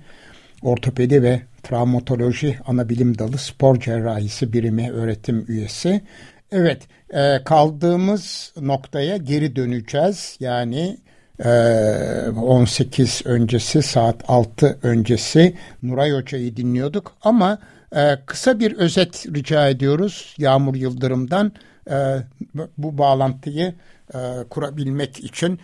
[0.62, 6.00] Ortopedi ve Travmatoloji Anabilim Dalı Spor Cerrahisi Birimi öğretim üyesi.
[6.52, 10.36] Evet, e, kaldığımız noktaya geri döneceğiz.
[10.40, 10.98] Yani
[11.44, 17.58] 18 e, öncesi saat 6 öncesi Nuray Hoca'yı dinliyorduk ama
[17.96, 21.52] e, kısa bir özet rica ediyoruz Yağmur Yıldırım'dan
[21.90, 22.16] e,
[22.78, 23.74] bu bağlantıyı
[24.50, 25.60] kurabilmek için.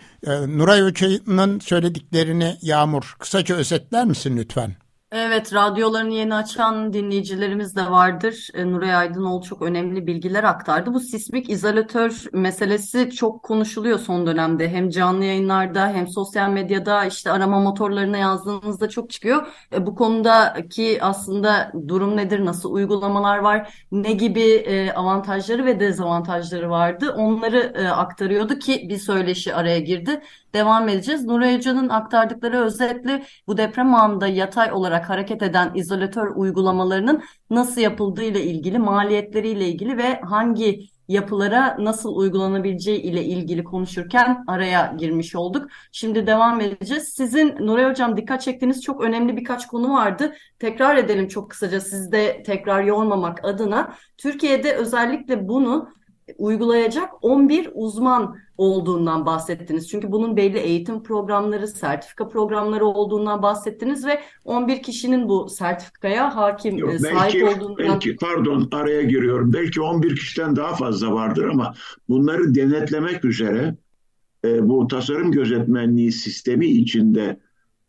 [0.47, 4.75] Nuray Hoca'nın söylediklerini Yağmur kısaca özetler misin lütfen?
[5.11, 8.47] Evet, radyolarını yeni açan dinleyicilerimiz de vardır.
[8.53, 10.93] E, Nuray Aydınoğlu çok önemli bilgiler aktardı.
[10.93, 14.69] Bu sismik izolatör meselesi çok konuşuluyor son dönemde.
[14.69, 19.47] Hem canlı yayınlarda hem sosyal medyada işte arama motorlarına yazdığınızda çok çıkıyor.
[19.73, 26.69] E, bu konudaki aslında durum nedir, nasıl uygulamalar var, ne gibi e, avantajları ve dezavantajları
[26.69, 30.21] vardı onları e, aktarıyordu ki bir söyleşi araya girdi
[30.57, 31.25] devam edeceğiz.
[31.25, 38.23] Nuray Hoca'nın aktardıkları özetle bu deprem anında yatay olarak hareket eden izolatör uygulamalarının nasıl yapıldığı
[38.23, 45.67] ile ilgili, maliyetleriyle ilgili ve hangi yapılara nasıl uygulanabileceği ile ilgili konuşurken araya girmiş olduk.
[45.91, 47.03] Şimdi devam edeceğiz.
[47.03, 50.35] Sizin Nuray Hocam dikkat çektiğiniz çok önemli birkaç konu vardı.
[50.59, 53.93] Tekrar edelim çok kısaca sizde tekrar yormamak adına.
[54.17, 55.89] Türkiye'de özellikle bunu
[56.37, 59.89] uygulayacak 11 uzman olduğundan bahsettiniz.
[59.89, 66.77] Çünkü bunun belli eğitim programları, sertifika programları olduğundan bahsettiniz ve 11 kişinin bu sertifikaya hakim
[66.77, 67.77] Yok, e, sahip belki, olduğundan...
[67.77, 69.53] Belki pardon araya giriyorum.
[69.53, 71.73] Belki 11 kişiden daha fazla vardır ama
[72.09, 73.75] bunları denetlemek üzere
[74.45, 77.39] e, bu tasarım gözetmenliği sistemi içinde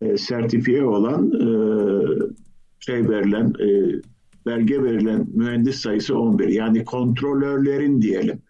[0.01, 1.49] e, sertifiye olan e,
[2.81, 3.69] şey verilen e,
[4.49, 6.49] belge verilen mühendis sayısı 11.
[6.49, 8.43] Yani kontrolörlerin diyelim.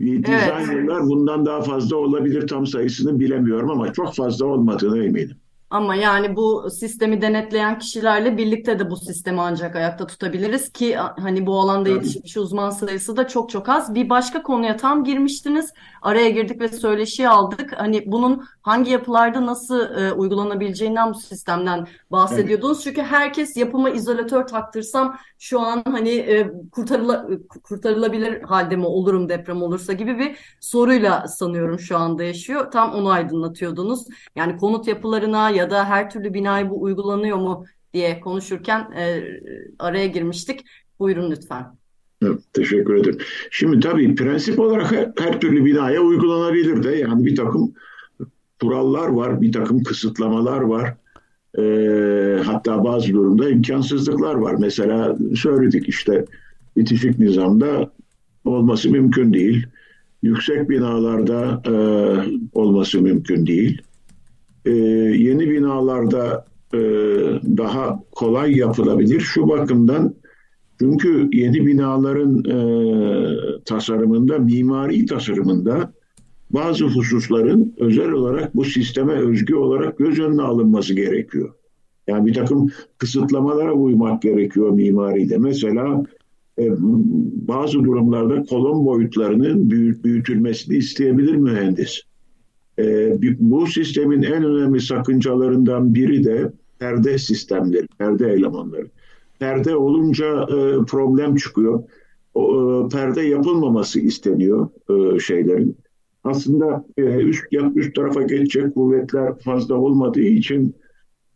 [0.00, 1.10] Designerlar evet.
[1.10, 5.36] bundan daha fazla olabilir tam sayısını bilemiyorum ama çok fazla olmadığını eminim.
[5.70, 11.46] Ama yani bu sistemi denetleyen kişilerle birlikte de bu sistemi ancak ayakta tutabiliriz ki hani
[11.46, 13.94] bu alanda yetişmiş uzman sayısı da çok çok az.
[13.94, 15.72] Bir başka konuya tam girmiştiniz.
[16.02, 17.72] Araya girdik ve söyleşi aldık.
[17.76, 22.76] Hani bunun hangi yapılarda nasıl e, uygulanabileceğinden bu sistemden bahsediyordunuz.
[22.76, 22.84] Evet.
[22.84, 27.26] Çünkü herkes yapıma izolatör taktırsam şu an hani e, kurtarıla,
[27.64, 32.70] kurtarılabilir halde mi olurum deprem olursa gibi bir soruyla sanıyorum şu anda yaşıyor.
[32.70, 34.04] Tam onu aydınlatıyordunuz.
[34.36, 39.22] Yani konut yapılarına ya da her türlü binaya bu uygulanıyor mu diye konuşurken e,
[39.78, 40.64] araya girmiştik.
[40.98, 41.66] Buyurun lütfen.
[42.22, 43.18] Evet, teşekkür ederim.
[43.50, 47.72] Şimdi tabii prensip olarak her, her türlü binaya uygulanabilir de yani bir takım
[48.60, 50.94] kurallar var, bir takım kısıtlamalar var.
[51.58, 51.62] E,
[52.44, 54.54] hatta bazı durumda imkansızlıklar var.
[54.58, 56.24] Mesela söyledik işte
[56.76, 57.92] bitişik nizamda
[58.44, 59.66] olması mümkün değil.
[60.22, 61.74] Yüksek binalarda e,
[62.52, 63.82] olması mümkün değil.
[64.66, 66.44] E, yeni binalarda
[66.74, 66.78] e,
[67.56, 69.20] daha kolay yapılabilir.
[69.20, 70.14] Şu bakımdan
[70.78, 72.58] çünkü yeni binaların e,
[73.64, 75.92] tasarımında, mimari tasarımında
[76.50, 81.54] bazı hususların özel olarak bu sisteme özgü olarak göz önüne alınması gerekiyor.
[82.06, 85.38] Yani bir takım kısıtlamalara uymak gerekiyor mimaride.
[85.38, 86.04] Mesela
[86.58, 86.70] e,
[87.48, 89.70] bazı durumlarda kolon boyutlarının
[90.04, 92.02] büyütülmesini isteyebilir mühendis.
[92.80, 98.86] E, bu sistemin en önemli sakıncalarından biri de perde sistemleri, perde elemanları.
[99.38, 101.82] Perde olunca e, problem çıkıyor.
[102.36, 102.42] E,
[102.88, 105.76] perde yapılmaması isteniyor e, şeylerin.
[106.24, 110.74] Aslında e, üst, üst tarafa geçecek kuvvetler fazla olmadığı için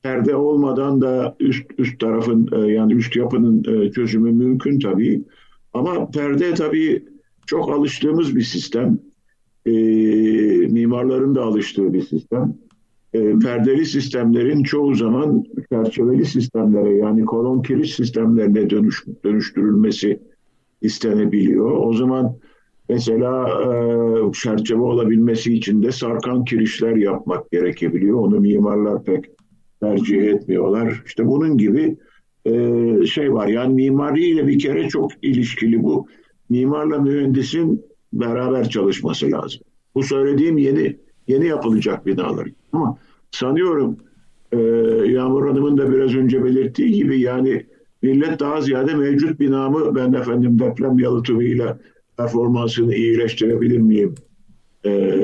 [0.02, 5.22] perde olmadan da üst üst tarafın yani üst yapının çözümü mümkün tabii.
[5.72, 7.04] Ama perde tabii
[7.46, 8.98] çok alıştığımız bir sistem.
[9.66, 9.72] E,
[10.66, 12.54] mimarların da alıştığı bir sistem.
[13.14, 20.20] E, perdeli sistemlerin çoğu zaman çerçeveli sistemlere yani kolon kiriş sistemlerine dönüş, dönüştürülmesi
[20.82, 21.70] istenebiliyor.
[21.70, 22.36] O zaman
[22.88, 28.18] mesela e, çerçeve olabilmesi için de sarkan kirişler yapmak gerekebiliyor.
[28.18, 29.24] Onu mimarlar pek
[29.80, 31.02] tercih etmiyorlar.
[31.06, 31.96] İşte bunun gibi
[32.44, 32.52] e,
[33.06, 33.46] şey var.
[33.46, 36.06] Yani mimariyle bir kere çok ilişkili bu.
[36.48, 37.84] Mimarla mühendisin
[38.20, 39.60] beraber çalışması lazım.
[39.94, 40.96] Bu söylediğim yeni
[41.28, 42.48] yeni yapılacak binalar.
[42.72, 42.98] Ama
[43.30, 43.96] sanıyorum
[44.52, 44.58] e,
[45.06, 47.66] Yağmur Hanım'ın da biraz önce belirttiği gibi yani
[48.02, 51.78] millet daha ziyade mevcut binamı ben efendim deprem yalıtımıyla
[52.16, 54.14] performansını iyileştirebilir miyim
[54.84, 55.20] e,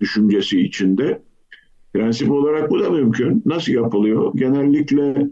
[0.00, 1.22] düşüncesi içinde.
[1.92, 3.42] Prensip olarak bu da mümkün.
[3.46, 4.32] Nasıl yapılıyor?
[4.34, 5.30] Genellikle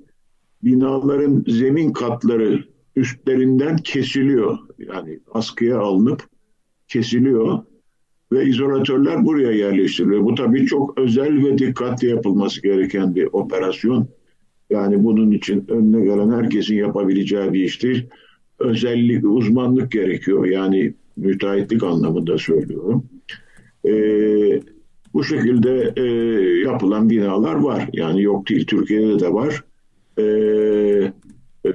[0.65, 2.65] binaların zemin katları
[2.97, 4.59] üstlerinden kesiliyor.
[4.79, 6.23] Yani askıya alınıp
[6.89, 7.59] kesiliyor
[8.33, 10.25] ve izolatörler buraya yerleştiriliyor.
[10.25, 14.09] Bu tabii çok özel ve dikkatli yapılması gereken bir operasyon.
[14.71, 18.07] Yani bunun için önüne gelen herkesin yapabileceği bir iş değil.
[18.59, 20.47] Özellik, uzmanlık gerekiyor.
[20.47, 23.05] Yani müteahhitlik anlamında söylüyorum.
[23.87, 24.61] Ee,
[25.15, 26.05] bu şekilde e,
[26.61, 27.89] yapılan binalar var.
[27.93, 29.65] Yani yok değil, Türkiye'de de var.
[30.19, 30.23] E,
[31.65, 31.73] e,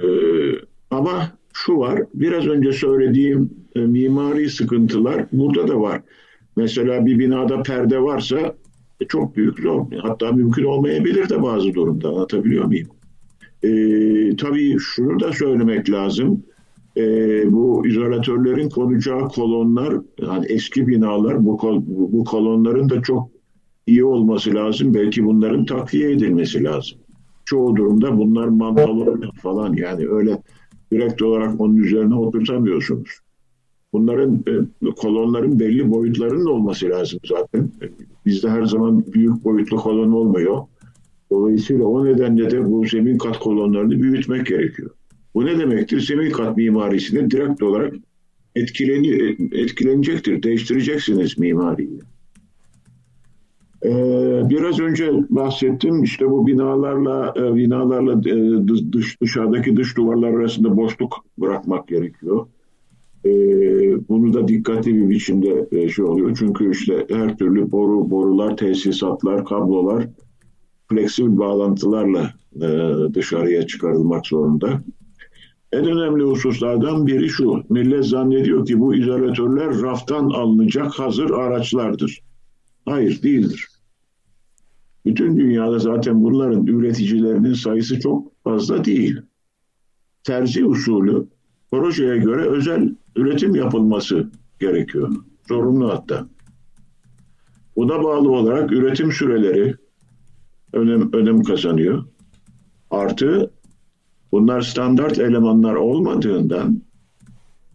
[0.98, 6.02] ama şu var, biraz önce söylediğim e, mimari sıkıntılar burada da var.
[6.56, 8.54] Mesela bir binada perde varsa
[9.00, 9.86] e, çok büyük zor.
[10.02, 12.08] Hatta mümkün olmayabilir de bazı durumda.
[12.08, 12.88] Anlatabiliyor muyum?
[13.62, 13.70] E,
[14.36, 16.42] tabii şunu da söylemek lazım.
[16.96, 17.02] E,
[17.52, 23.30] bu izolatörlerin konacağı kolonlar, yani eski binalar, bu, kol, bu kolonların da çok
[23.86, 24.94] iyi olması lazım.
[24.94, 26.98] Belki bunların takviye edilmesi lazım.
[27.44, 30.42] Çoğu durumda bunlar mantalı falan yani öyle
[30.92, 33.08] direkt olarak onun üzerine oturtamıyorsunuz.
[33.92, 37.70] Bunların e, kolonların belli boyutlarının olması lazım zaten.
[38.26, 40.62] Bizde her zaman büyük boyutlu kolon olmuyor.
[41.30, 44.90] Dolayısıyla o nedenle de bu zemin kat kolonlarını büyütmek gerekiyor.
[45.34, 46.00] Bu ne demektir?
[46.00, 47.94] Zemin kat mimarisine direkt olarak
[48.56, 50.42] etkileni, etkilenecektir.
[50.42, 52.00] Değiştireceksiniz mimariyi.
[53.84, 53.90] Ee,
[54.50, 61.24] biraz önce bahsettim işte bu binalarla e, binalarla e, dış, dışarıdaki dış duvarlar arasında boşluk
[61.38, 62.46] bırakmak gerekiyor.
[63.24, 63.30] Ee,
[64.08, 66.36] bunu da dikkatli bir biçimde e, şey oluyor.
[66.38, 70.06] Çünkü işte her türlü boru, borular, tesisatlar, kablolar
[70.88, 72.32] fleksibil bağlantılarla
[73.14, 74.82] dışarıya çıkarılmak zorunda.
[75.72, 77.62] En önemli hususlardan biri şu.
[77.68, 82.20] Millet zannediyor ki bu izolatörler raftan alınacak hazır araçlardır.
[82.84, 83.67] Hayır değildir.
[85.08, 89.20] Bütün dünyada zaten bunların üreticilerinin sayısı çok fazla değil.
[90.24, 91.26] Tercih usulü
[91.70, 95.12] projeye göre özel üretim yapılması gerekiyor.
[95.48, 96.28] Zorunlu hatta.
[97.76, 99.74] Buna bağlı olarak üretim süreleri
[100.72, 102.04] önem, önem kazanıyor.
[102.90, 103.50] Artı
[104.32, 106.82] bunlar standart elemanlar olmadığından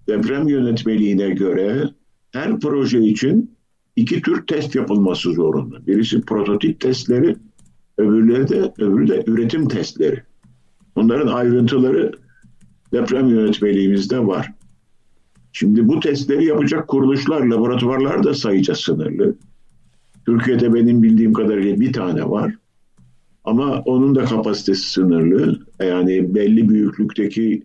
[0.07, 1.89] deprem yönetmeliğine göre
[2.31, 3.52] her proje için
[3.95, 5.87] iki tür test yapılması zorunda.
[5.87, 7.35] Birisi prototip testleri,
[7.97, 10.23] öbürleri de öbürü de üretim testleri.
[10.95, 12.11] Bunların ayrıntıları
[12.93, 14.51] deprem yönetmeliğimizde var.
[15.51, 19.35] Şimdi bu testleri yapacak kuruluşlar, laboratuvarlar da sayıca sınırlı.
[20.25, 22.55] Türkiye'de benim bildiğim kadarıyla bir tane var.
[23.43, 25.59] Ama onun da kapasitesi sınırlı.
[25.79, 27.63] Yani belli büyüklükteki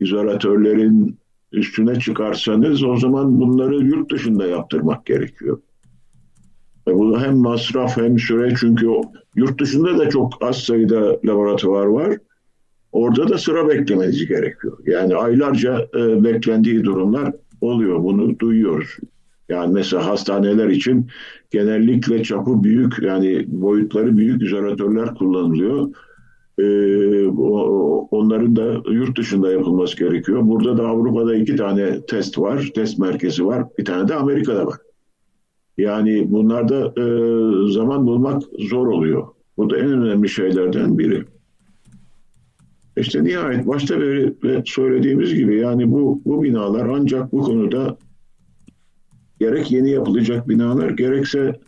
[0.00, 1.19] izolatörlerin
[1.52, 5.58] üstüne çıkarsanız o zaman bunları yurt dışında yaptırmak gerekiyor.
[6.88, 8.86] E bu hem masraf hem süre çünkü
[9.36, 12.18] yurt dışında da çok az sayıda laboratuvar var.
[12.92, 14.78] Orada da sıra beklemeniz gerekiyor.
[14.86, 18.04] Yani aylarca e, beklendiği durumlar oluyor.
[18.04, 18.96] Bunu duyuyoruz.
[19.48, 21.06] Yani mesela hastaneler için
[21.50, 25.88] genellikle çapı büyük yani boyutları büyük izolatörler kullanılıyor
[26.60, 27.28] e,
[28.10, 30.40] onların da yurt dışında yapılması gerekiyor.
[30.42, 33.64] Burada da Avrupa'da iki tane test var, test merkezi var.
[33.78, 34.78] Bir tane de Amerika'da var.
[35.78, 37.04] Yani bunlarda e,
[37.72, 39.26] zaman bulmak zor oluyor.
[39.56, 41.24] Bu da en önemli şeylerden biri.
[42.96, 44.34] İşte nihayet başta beri
[44.66, 47.96] söylediğimiz gibi yani bu, bu binalar ancak bu konuda
[49.40, 51.60] gerek yeni yapılacak binalar gerekse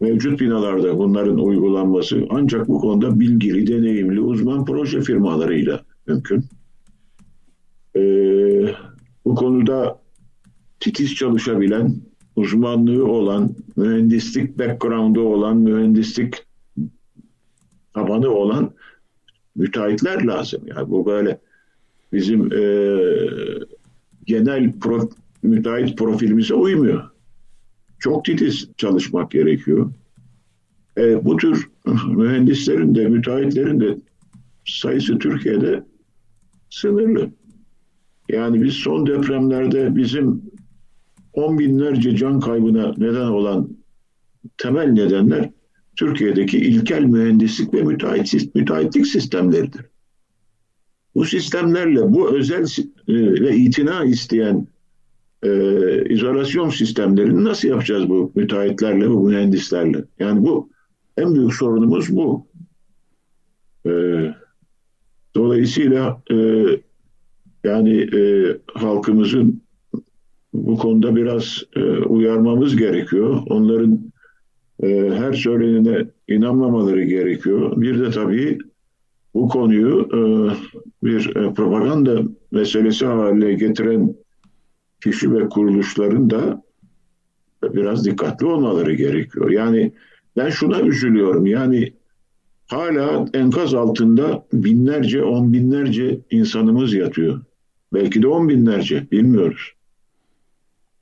[0.00, 6.44] mevcut binalarda bunların uygulanması ancak bu konuda bilgili, deneyimli, uzman proje firmalarıyla mümkün.
[7.96, 8.74] Ee,
[9.24, 10.00] bu konuda
[10.80, 11.96] titiz çalışabilen,
[12.36, 16.46] uzmanlığı olan, mühendislik background'u olan, mühendislik
[17.94, 18.70] tabanı olan
[19.56, 20.62] müteahhitler lazım.
[20.66, 21.40] Yani bu böyle
[22.12, 22.62] bizim e,
[24.24, 27.13] genel prof, müteahhit profilimize uymuyor.
[28.04, 29.92] Çok titiz çalışmak gerekiyor.
[30.98, 31.68] E, bu tür
[32.16, 33.98] mühendislerin de müteahhitlerin de
[34.64, 35.84] sayısı Türkiye'de
[36.70, 37.30] sınırlı.
[38.28, 40.42] Yani biz son depremlerde bizim
[41.32, 43.68] on binlerce can kaybına neden olan
[44.58, 45.50] temel nedenler
[45.96, 49.84] Türkiye'deki ilkel mühendislik ve müteahhit, müteahhitlik sistemleridir.
[51.14, 52.64] Bu sistemlerle bu özel
[53.08, 54.66] e, ve itina isteyen
[55.44, 60.04] e, izolasyon sistemlerini nasıl yapacağız bu müteahhitlerle, bu mühendislerle?
[60.18, 60.68] Yani bu
[61.16, 62.46] en büyük sorunumuz bu.
[63.86, 63.90] E,
[65.36, 66.64] dolayısıyla e,
[67.64, 68.20] yani e,
[68.74, 69.62] halkımızın
[70.52, 73.42] bu konuda biraz e, uyarmamız gerekiyor.
[73.46, 74.12] Onların
[74.82, 77.80] e, her söylenene inanmamaları gerekiyor.
[77.80, 78.58] Bir de tabii
[79.34, 80.20] bu konuyu e,
[81.06, 84.14] bir e, propaganda meselesi haline getiren
[85.04, 86.62] kişi ve kuruluşların da
[87.62, 89.50] biraz dikkatli olmaları gerekiyor.
[89.50, 89.92] Yani
[90.36, 91.46] ben şuna üzülüyorum.
[91.46, 91.92] Yani
[92.66, 97.40] hala enkaz altında binlerce, on binlerce insanımız yatıyor.
[97.92, 99.72] Belki de on binlerce, bilmiyoruz.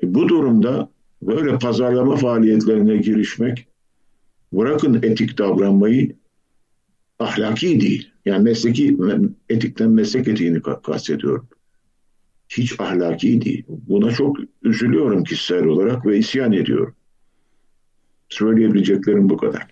[0.03, 0.89] E bu durumda
[1.23, 3.67] böyle pazarlama faaliyetlerine girişmek,
[4.53, 6.17] bırakın etik davranmayı,
[7.19, 8.11] ahlaki değil.
[8.25, 8.97] Yani mesleki,
[9.49, 11.47] etikten meslek etiğini kastediyorum.
[12.57, 13.65] Hiç ahlaki değil.
[13.69, 16.95] Buna çok üzülüyorum kişisel olarak ve isyan ediyorum.
[18.29, 19.72] Söyleyebileceklerim bu kadar.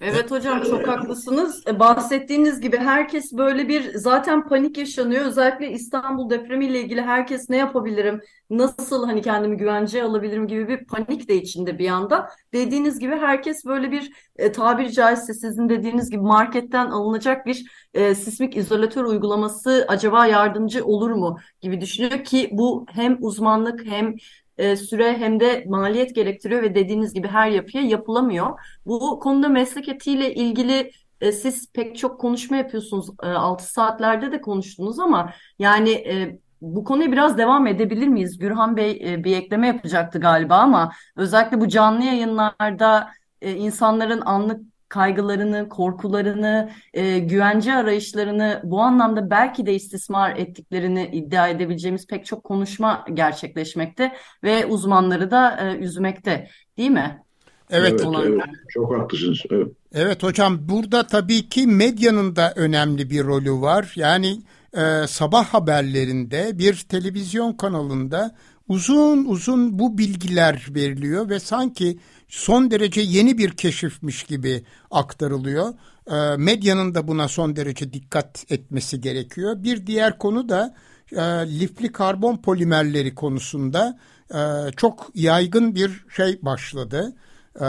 [0.00, 1.66] Evet hocam çok haklısınız.
[1.66, 5.24] E, bahsettiğiniz gibi herkes böyle bir zaten panik yaşanıyor.
[5.24, 11.28] Özellikle İstanbul depremiyle ilgili herkes ne yapabilirim, nasıl hani kendimi güvenceye alabilirim gibi bir panik
[11.28, 12.28] de içinde bir yanda.
[12.52, 18.14] Dediğiniz gibi herkes böyle bir e, tabiri caizse sizin dediğiniz gibi marketten alınacak bir e,
[18.14, 24.14] sismik izolatör uygulaması acaba yardımcı olur mu gibi düşünüyor ki bu hem uzmanlık hem
[24.58, 28.60] e, süre hem de maliyet gerektiriyor ve dediğiniz gibi her yapıya yapılamıyor.
[28.86, 30.90] Bu konuda meslek etiğiyle ilgili
[31.20, 33.08] e, siz pek çok konuşma yapıyorsunuz.
[33.22, 38.38] E, 6 saatlerde de konuştunuz ama yani e, bu konuya biraz devam edebilir miyiz?
[38.38, 43.08] Gürhan Bey bir ekleme yapacaktı galiba ama özellikle bu canlı yayınlarda
[43.42, 52.06] insanların anlık kaygılarını, korkularını, e, güvence arayışlarını bu anlamda belki de istismar ettiklerini iddia edebileceğimiz
[52.06, 54.12] pek çok konuşma gerçekleşmekte
[54.44, 57.22] ve uzmanları da e, üzmekte değil mi?
[57.70, 58.44] Evet, evet, evet.
[58.68, 59.38] çok haklısınız.
[59.50, 59.68] Evet.
[59.94, 63.92] evet hocam burada tabii ki medyanın da önemli bir rolü var.
[63.96, 64.40] Yani
[64.76, 68.34] e, sabah haberlerinde bir televizyon kanalında
[68.68, 71.98] uzun uzun bu bilgiler veriliyor ve sanki
[72.28, 75.74] son derece yeni bir keşifmiş gibi aktarılıyor.
[76.06, 79.62] E, medyanın da buna son derece dikkat etmesi gerekiyor.
[79.62, 80.74] Bir diğer konu da
[81.12, 81.22] e,
[81.60, 83.98] lifli karbon polimerleri konusunda
[84.30, 84.40] e,
[84.76, 87.16] çok yaygın bir şey başladı.
[87.56, 87.68] E,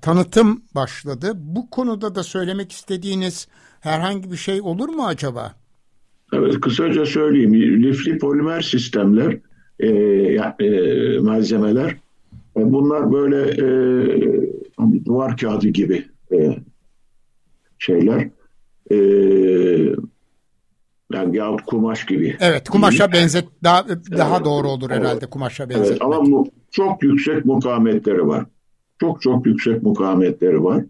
[0.00, 1.32] tanıtım başladı.
[1.34, 3.48] Bu konuda da söylemek istediğiniz
[3.80, 5.54] herhangi bir şey olur mu acaba?
[6.32, 7.82] Evet, kısaca söyleyeyim.
[7.82, 9.38] Lifli polimer sistemler,
[9.78, 11.96] e, e, malzemeler
[12.56, 13.66] bunlar böyle e,
[14.76, 16.56] hani duvar kağıdı gibi e,
[17.78, 18.30] şeyler.
[18.90, 18.96] E,
[21.12, 22.36] yani yahut kumaş gibi.
[22.40, 25.90] Evet kumaşa benzet daha, daha evet, doğru olur herhalde evet, kumaşa benzetmek.
[25.90, 28.46] Evet, ama bu, çok yüksek mukavemetleri var.
[29.00, 30.84] Çok çok yüksek mukavemetleri var.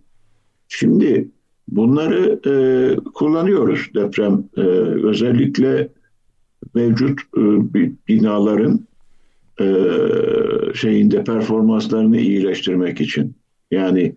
[0.68, 1.28] Şimdi
[1.68, 2.52] bunları e,
[3.14, 4.60] kullanıyoruz deprem e,
[5.06, 5.88] özellikle
[6.74, 7.42] mevcut e,
[8.08, 8.86] binaların
[9.60, 9.66] e,
[10.74, 13.34] şeyinde performanslarını iyileştirmek için.
[13.70, 14.14] Yani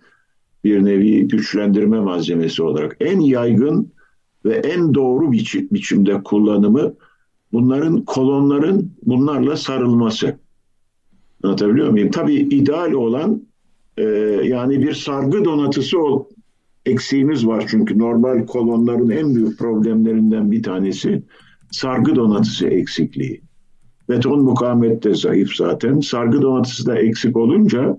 [0.64, 3.92] bir nevi güçlendirme malzemesi olarak en yaygın
[4.46, 6.94] ve en doğru biçi, biçimde kullanımı
[7.54, 10.40] bunların kolonların bunlarla sarılması.
[11.44, 12.12] Anlatabiliyor muyum?
[12.12, 13.42] Tabii ideal olan
[13.98, 14.04] e,
[14.44, 16.26] yani bir sargı donatısı ol,
[16.86, 21.24] eksiğimiz var çünkü normal kolonların en büyük problemlerinden bir tanesi
[21.72, 23.42] sargı donatısı eksikliği.
[24.10, 26.00] Beton mukavemet de zayıf zaten.
[26.00, 27.98] Sargı donatısı da eksik olunca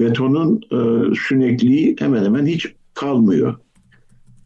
[0.00, 3.54] betonun e, sünekliği hemen hemen hiç kalmıyor.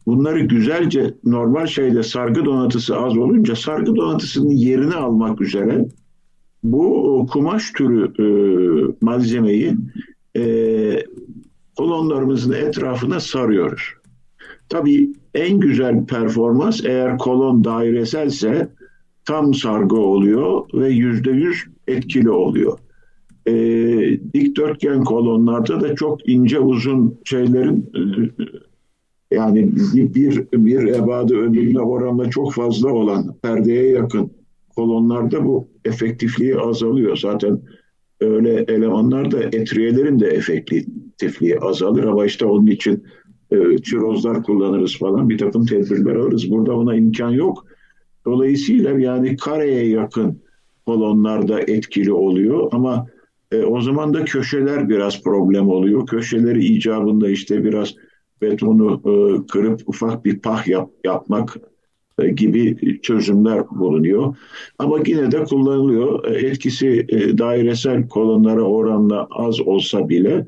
[0.05, 5.85] Bunları güzelce normal şeyde sargı donatısı az olunca sargı donatısının yerini almak üzere
[6.63, 8.25] bu kumaş türü e,
[9.01, 9.75] malzemeyi
[10.37, 10.43] e,
[11.77, 13.81] kolonlarımızın etrafına sarıyoruz.
[14.69, 18.69] Tabii en güzel performans eğer kolon daireselse
[19.31, 22.77] tam sargı oluyor ve yüzde yüz etkili oluyor.
[23.47, 23.53] E,
[24.33, 32.53] dikdörtgen kolonlarda da çok ince uzun şeylerin e, yani bir, bir, ebadı ömrüne oranla çok
[32.53, 34.31] fazla olan perdeye yakın
[34.75, 37.17] kolonlarda bu efektifliği azalıyor.
[37.17, 37.61] Zaten
[38.21, 43.03] öyle elemanlarda etriyelerin de efektifliği azalır ama işte onun için
[43.51, 46.51] e, çirozlar kullanırız falan bir takım tedbirler alırız.
[46.51, 47.70] Burada ona imkan yok.
[48.25, 50.41] Dolayısıyla yani kareye yakın
[50.85, 53.07] kolonlarda etkili oluyor ama
[53.51, 56.07] e, o zaman da köşeler biraz problem oluyor.
[56.07, 57.95] Köşeleri icabında işte biraz
[58.41, 61.57] betonu e, kırıp ufak bir pah yap, yapmak
[62.19, 64.35] e, gibi çözümler bulunuyor.
[64.79, 66.25] Ama yine de kullanılıyor.
[66.25, 70.47] E, etkisi e, dairesel kolonlara oranla az olsa bile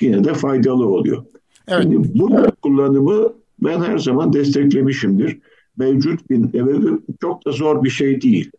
[0.00, 1.24] yine de faydalı oluyor.
[1.68, 1.82] Evet.
[1.82, 2.30] Şimdi bu
[2.62, 5.38] kullanımı ben her zaman desteklemişimdir.
[5.80, 8.50] Mevcut bir çok da zor bir şey değil.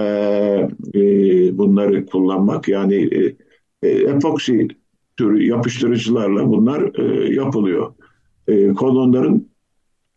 [0.00, 1.00] Ee, e,
[1.58, 3.36] bunları kullanmak yani e,
[3.82, 4.68] e, epoksi
[5.16, 7.94] türü yapıştırıcılarla bunlar e, yapılıyor.
[8.48, 9.50] E, kolonların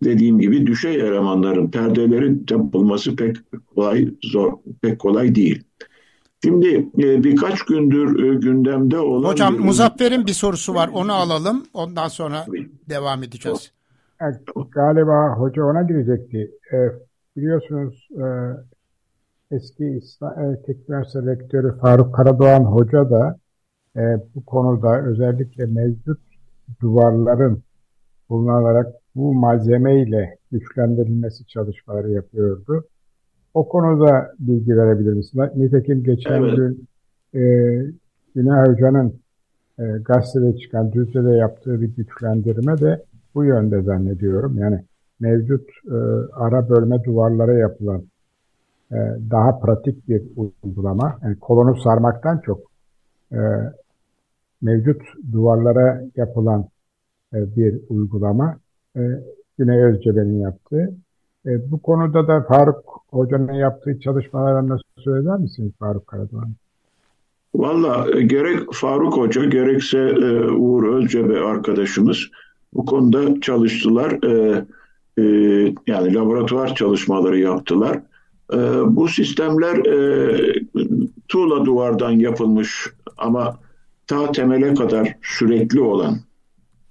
[0.04, 3.38] dediğim gibi düşey elemanların perdelerin yapılması pek
[3.76, 5.64] kolay zor pek kolay değil.
[6.44, 9.30] Şimdi e, birkaç gündür e, gündemde olan...
[9.30, 9.60] Hocam bir...
[9.60, 12.70] Muzaffer'in bir sorusu var onu alalım ondan sonra Tabii.
[12.90, 13.72] devam edeceğiz.
[14.24, 14.40] Evet,
[14.72, 16.52] galiba hoca ona girecekti.
[16.74, 16.78] E,
[17.38, 18.26] biliyorsunuz e,
[19.56, 23.38] eski İslam, e, Teknik Rektörü Faruk Karadoğan Hoca da
[23.96, 24.02] e,
[24.36, 26.20] bu konuda özellikle mevcut
[26.82, 27.64] duvarların
[28.30, 32.86] bulunarak bu malzeme ile güçlendirilmesi çalışmaları yapıyordu.
[33.54, 35.42] O konuda bilgi verebilir misin?
[35.56, 36.56] Nitekim geçen evet.
[36.56, 36.88] gün
[37.34, 37.42] e,
[38.36, 39.20] Güney Hoca'nın
[39.80, 43.04] e, gazetede çıkan, Düzce'de yaptığı bir güçlendirme de
[43.36, 44.58] bu yönde zannediyorum.
[44.58, 44.84] Yani
[45.20, 45.96] mevcut e,
[46.34, 48.04] ara bölme duvarlara yapılan
[48.92, 48.98] e,
[49.32, 51.20] daha pratik bir uygulama.
[51.24, 52.60] Yani kolonu sarmaktan çok
[53.32, 53.40] e,
[54.62, 56.66] mevcut duvarlara yapılan
[57.34, 58.58] e, bir uygulama.
[58.96, 59.02] E,
[59.58, 60.94] Güney Özcebe'nin yaptığı.
[61.46, 66.54] E, bu konuda da Faruk Hoca'nın yaptığı çalışmalardan nasıl söyler misiniz Faruk Karadoğan?
[67.56, 72.18] Valla gerek Faruk Hoca gerekse e, Uğur Özcebe arkadaşımız
[72.76, 74.24] bu konuda çalıştılar.
[74.24, 74.66] E,
[75.18, 75.24] e,
[75.88, 78.02] yani laboratuvar çalışmaları yaptılar.
[78.54, 78.58] E,
[78.96, 80.54] bu sistemler e,
[81.28, 83.60] tuğla duvardan yapılmış ama
[84.08, 86.20] ta temele kadar sürekli olan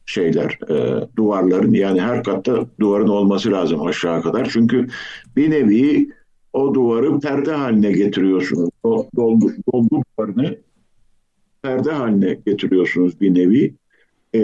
[0.06, 4.48] şeyler e, duvarların yani her katta duvarın olması lazım aşağı kadar.
[4.52, 4.86] Çünkü
[5.36, 6.10] bir nevi
[6.52, 8.70] o duvarı perde haline getiriyorsunuz.
[8.82, 10.56] O dolgu, dolgu duvarını
[11.62, 13.74] perde haline getiriyorsunuz bir nevi.
[14.34, 14.42] E,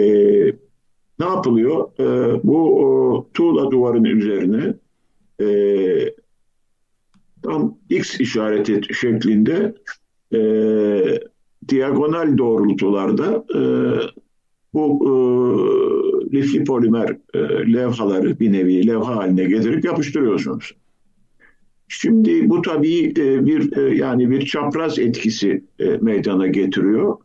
[1.19, 1.87] ne yapılıyor?
[1.99, 4.73] E, bu o, tuğla duvarın üzerine
[5.41, 5.49] e,
[7.43, 9.73] tam X işareti şeklinde
[10.33, 10.39] e,
[11.69, 13.61] diagonal doğrultularda e,
[14.73, 15.11] bu e,
[16.37, 17.39] lifli polimer e,
[17.73, 20.75] levhaları bir nevi levha haline getirip yapıştırıyorsunuz.
[21.87, 27.17] Şimdi bu tabii e, bir e, yani bir çapraz etkisi e, meydana getiriyor.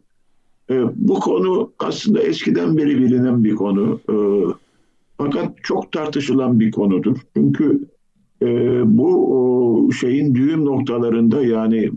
[0.70, 4.00] E, bu konu aslında eskiden beri bilinen bir konu.
[4.10, 4.16] E,
[5.18, 7.16] fakat çok tartışılan bir konudur.
[7.36, 7.80] Çünkü
[8.42, 8.46] e,
[8.98, 11.90] bu şeyin düğüm noktalarında yani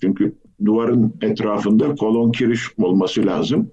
[0.00, 0.32] çünkü
[0.64, 3.70] duvarın etrafında kolon kiriş olması lazım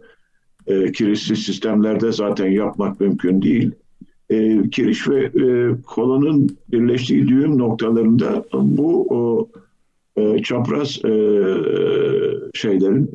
[0.68, 3.72] e, kirişsiz sistemlerde zaten yapmak mümkün değil.
[4.30, 9.50] E, kiriş ve e, kolonun birleştiği düğüm noktalarında bu
[10.18, 10.90] e, çapraz
[12.54, 13.10] şeylerin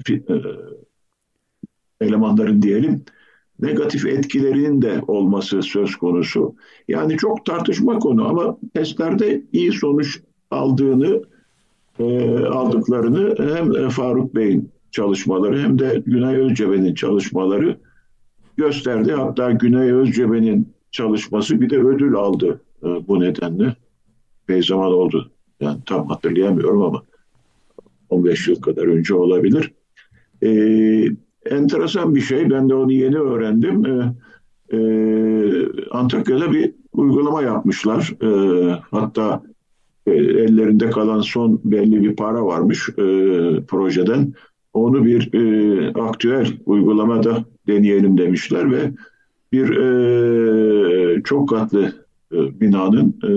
[2.01, 3.05] elemanların diyelim
[3.61, 6.55] negatif etkilerinin de olması söz konusu.
[6.89, 10.21] Yani çok tartışma konu ama testlerde iyi sonuç
[10.51, 11.23] aldığını
[11.99, 17.79] e, aldıklarını hem Faruk Bey'in çalışmaları hem de Güney Özcebe'nin çalışmaları
[18.57, 19.13] gösterdi.
[19.13, 23.77] Hatta Güney Özcebe'nin çalışması bir de ödül aldı e, bu nedenle.
[24.49, 25.31] Bey zaman oldu.
[25.61, 27.03] Yani tam hatırlayamıyorum ama
[28.09, 29.73] 15 yıl kadar önce olabilir.
[30.43, 30.49] E,
[31.51, 32.51] enteresan bir şey.
[32.51, 33.87] Ben de onu yeni öğrendim.
[33.87, 34.13] E,
[34.77, 34.79] e,
[35.91, 38.13] Antakya'da bir uygulama yapmışlar.
[38.23, 38.31] E,
[38.91, 39.43] hatta
[40.07, 42.95] e, ellerinde kalan son belli bir para varmış e,
[43.69, 44.33] projeden
[44.73, 48.93] onu bir e, aktüel uygulamada deneyelim demişler ve
[49.53, 53.33] bir e, çok katlı e, binanın e,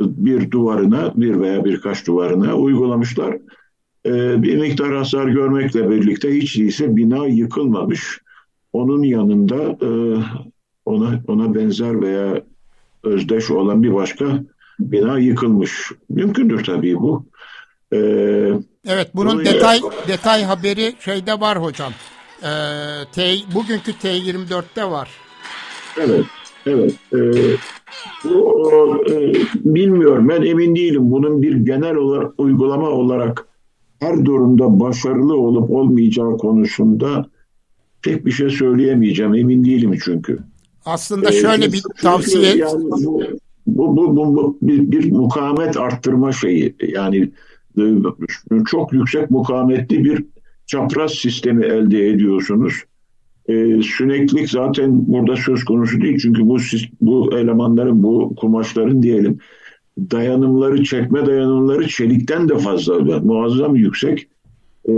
[0.00, 3.38] bir duvarına bir veya birkaç duvarına uygulamışlar.
[4.06, 8.20] E, bir miktar hasar görmekle birlikte hiç değilse bina yıkılmamış.
[8.72, 9.90] onun yanında e,
[10.84, 12.42] ona ona benzer veya
[13.04, 14.42] özdeş olan bir başka
[14.80, 15.92] bina yıkılmış.
[16.08, 17.24] Mümkündür tabii bu.
[17.92, 17.98] Ee,
[18.86, 21.92] evet bunun detay detay haberi şeyde var hocam.
[22.42, 22.46] Ee,
[23.12, 25.08] T, bugünkü T24'te var.
[25.98, 26.24] Evet,
[26.66, 26.94] evet.
[27.12, 27.16] Ee,
[28.24, 29.32] bu, e,
[29.64, 31.10] bilmiyorum ben emin değilim.
[31.10, 33.46] Bunun bir genel olarak uygulama olarak
[34.00, 37.26] her durumda başarılı olup olmayacağı konusunda
[38.02, 39.34] pek bir şey söyleyemeyeceğim.
[39.34, 40.38] Emin değilim çünkü.
[40.84, 42.56] Aslında şöyle ee, bir tavsiye...
[42.56, 43.22] Yani bu,
[43.66, 46.74] bu, bu, bu, bu bir, bir mukavemet arttırma şeyi.
[46.88, 47.30] Yani
[47.78, 47.84] e,
[48.66, 50.24] çok yüksek mukavemetli bir
[50.66, 52.74] çapraz sistemi elde ediyorsunuz.
[53.48, 56.18] Ee, süreklilik zaten burada söz konusu değil.
[56.22, 56.58] Çünkü bu
[57.00, 59.38] bu elemanların, bu kumaşların diyelim
[59.98, 63.20] dayanımları, çekme dayanımları çelikten de fazla.
[63.20, 64.28] Muazzam yüksek.
[64.88, 64.92] Ee,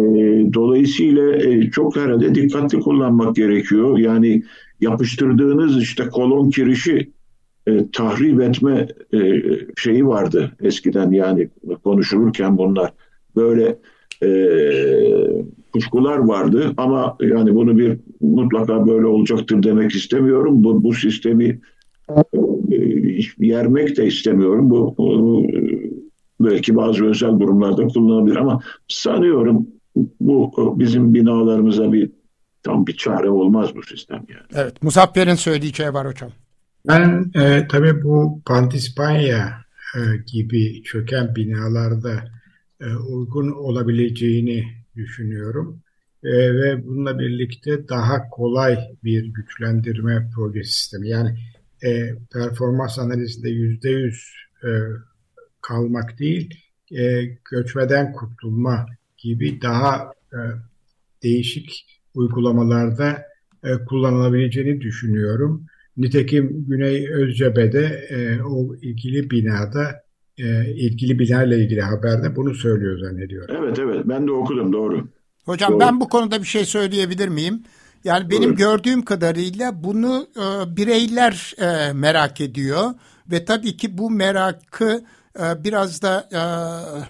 [0.54, 3.98] dolayısıyla e, çok herhalde dikkatli kullanmak gerekiyor.
[3.98, 4.42] Yani
[4.80, 7.10] yapıştırdığınız işte kolon kirişi
[7.66, 9.42] e, tahrip etme e,
[9.76, 11.48] şeyi vardı eskiden yani
[11.84, 12.92] konuşulurken bunlar
[13.36, 13.78] böyle
[14.22, 14.30] e,
[15.72, 20.64] kuşkular vardı ama yani bunu bir mutlaka böyle olacaktır demek istemiyorum.
[20.64, 21.60] Bu, bu sistemi
[23.38, 24.70] yermek de istemiyorum.
[24.70, 25.46] Bu, bu
[26.40, 29.66] belki bazı özel durumlarda kullanılabilir ama sanıyorum
[30.20, 32.10] bu bizim binalarımıza bir
[32.62, 34.62] tam bir çare olmaz bu sistem yani.
[34.64, 36.30] Evet, Muzaffer'in söylediği şey var hocam.
[36.86, 39.64] Ben e, tabii bu Pantispanya
[39.96, 40.00] e,
[40.32, 42.24] gibi çöken binalarda
[42.80, 44.64] e, uygun olabileceğini
[44.96, 45.80] düşünüyorum.
[46.24, 51.08] E, ve bununla birlikte daha kolay bir güçlendirme proje sistemi.
[51.08, 51.38] Yani
[51.82, 54.68] e, performans analizinde yüzde yüz e,
[55.60, 56.54] kalmak değil,
[56.92, 58.86] e, göçmeden kurtulma
[59.18, 60.38] gibi daha e,
[61.22, 63.22] değişik uygulamalarda
[63.64, 65.66] e, kullanılabileceğini düşünüyorum.
[65.96, 70.02] Nitekim Güney Özcebe'de e, o ilgili binada
[70.38, 73.56] e, ilgili binayla ilgili haberde bunu söylüyor zannediyorum.
[73.58, 75.08] Evet evet ben de okudum doğru.
[75.44, 75.80] Hocam doğru.
[75.80, 77.62] ben bu konuda bir şey söyleyebilir miyim?
[78.04, 78.56] Yani benim doğru.
[78.56, 82.94] gördüğüm kadarıyla bunu e, bireyler e, merak ediyor
[83.30, 85.04] ve tabii ki bu merakı
[85.40, 86.40] e, biraz da e,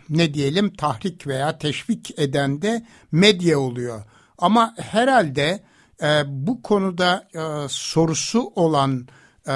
[0.08, 4.02] ne diyelim tahrik veya teşvik eden de medya oluyor.
[4.38, 5.60] Ama herhalde
[6.02, 9.08] e, bu konuda e, sorusu olan
[9.48, 9.54] e,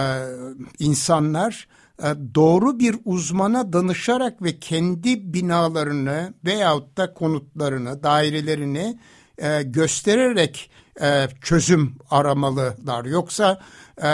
[0.78, 1.68] insanlar
[2.02, 8.98] e, doğru bir uzmana danışarak ve kendi binalarını veyahut da konutlarını, dairelerini
[9.38, 10.70] e, göstererek
[11.00, 13.04] e, çözüm aramalılar.
[13.04, 13.60] Yoksa
[14.02, 14.08] e,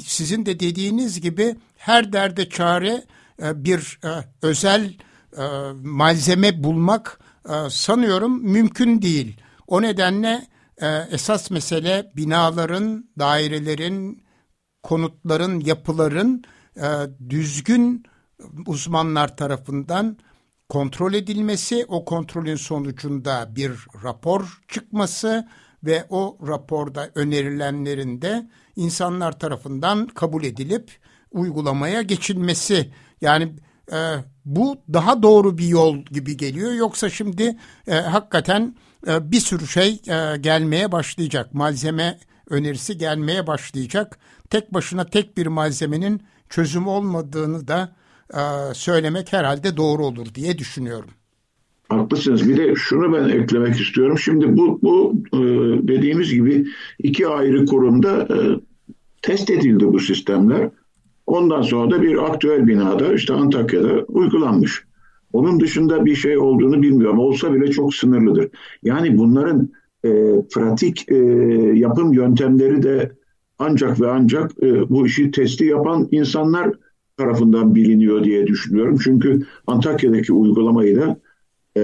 [0.00, 3.04] sizin de dediğiniz gibi her derde çare
[3.42, 4.08] e, bir e,
[4.42, 4.94] özel
[5.38, 5.42] e,
[5.82, 9.40] malzeme bulmak e, sanıyorum mümkün değil.
[9.66, 10.46] O nedenle
[10.82, 14.22] e, esas mesele binaların, dairelerin,
[14.82, 16.44] konutların, yapıların
[16.76, 16.86] e,
[17.30, 18.04] düzgün
[18.66, 20.18] uzmanlar tarafından
[20.68, 23.72] kontrol edilmesi, o kontrolün sonucunda bir
[24.04, 25.48] rapor çıkması
[25.86, 30.90] ve o raporda önerilenlerin de insanlar tarafından kabul edilip
[31.30, 32.90] uygulamaya geçilmesi.
[33.20, 33.52] Yani
[33.92, 33.98] e,
[34.44, 36.72] bu daha doğru bir yol gibi geliyor.
[36.72, 37.56] Yoksa şimdi
[37.86, 38.76] e, hakikaten
[39.06, 41.54] e, bir sürü şey e, gelmeye başlayacak.
[41.54, 42.18] Malzeme
[42.50, 44.18] önerisi gelmeye başlayacak.
[44.50, 47.96] Tek başına tek bir malzemenin çözüm olmadığını da
[48.34, 51.10] e, söylemek herhalde doğru olur diye düşünüyorum.
[51.88, 52.48] Haklısınız.
[52.48, 54.18] Bir de şunu ben eklemek istiyorum.
[54.18, 55.14] Şimdi bu, bu
[55.88, 56.66] dediğimiz gibi
[56.98, 58.28] iki ayrı kurumda
[59.22, 60.70] test edildi bu sistemler.
[61.26, 64.84] Ondan sonra da bir aktüel binada işte Antakya'da uygulanmış.
[65.32, 67.18] Onun dışında bir şey olduğunu bilmiyorum.
[67.18, 68.48] Olsa bile çok sınırlıdır.
[68.82, 69.68] Yani bunların
[70.04, 70.10] e,
[70.54, 71.16] pratik e,
[71.74, 73.12] yapım yöntemleri de
[73.58, 76.72] ancak ve ancak e, bu işi testi yapan insanlar
[77.16, 78.98] tarafından biliniyor diye düşünüyorum.
[79.04, 81.20] Çünkü Antakya'daki uygulamayı da
[81.76, 81.80] e,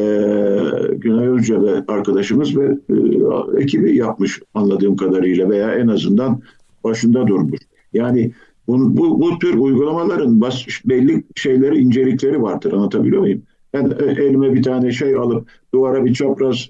[0.93, 6.41] Günay Özce arkadaşımız ve e, ekibi yapmış anladığım kadarıyla veya en azından
[6.85, 7.61] başında durmuş.
[7.93, 8.33] Yani
[8.69, 12.73] bu, bu, bu tür uygulamaların bas, belli şeyleri, incelikleri vardır.
[12.73, 13.43] Anlatabiliyor muyum?
[13.75, 16.69] Ben e, elime bir tane şey alıp duvara bir çapraz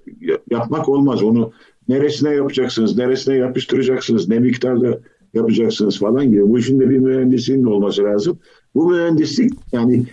[0.50, 1.22] yapmak olmaz.
[1.22, 1.52] Onu
[1.88, 5.00] neresine yapacaksınız, neresine yapıştıracaksınız, ne miktarda
[5.34, 6.48] yapacaksınız falan gibi.
[6.48, 8.38] Bu işin de bir mühendisliğin olması lazım.
[8.74, 10.04] Bu mühendislik yani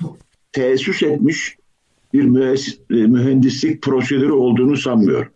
[0.51, 1.58] teessüs etmiş
[2.13, 2.23] bir
[2.89, 5.27] e, mühendislik prosedürü olduğunu sanmıyorum.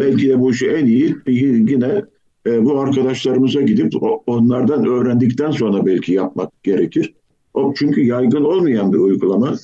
[0.00, 2.02] Belki de bu işi en iyi yine
[2.46, 3.92] e, bu arkadaşlarımıza gidip
[4.26, 7.14] onlardan öğrendikten sonra belki yapmak gerekir.
[7.54, 9.54] O çünkü yaygın olmayan bir uygulama.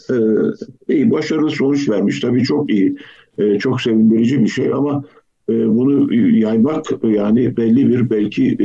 [0.88, 2.20] E, iyi başarılı sonuç vermiş.
[2.20, 2.96] Tabii çok iyi,
[3.58, 5.04] çok sevindirici bir şey ama
[5.48, 8.56] bunu yaymak yani belli bir belki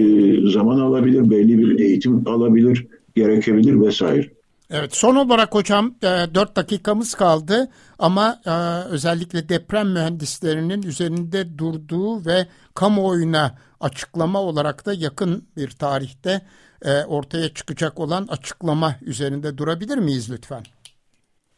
[0.52, 4.37] zaman alabilir, belli bir eğitim alabilir, gerekebilir vesaire.
[4.72, 8.52] Evet son olarak hocam e, 4 dakikamız kaldı ama e,
[8.90, 16.42] özellikle deprem mühendislerinin üzerinde durduğu ve kamuoyuna açıklama olarak da yakın bir tarihte
[16.86, 20.64] e, ortaya çıkacak olan açıklama üzerinde durabilir miyiz lütfen?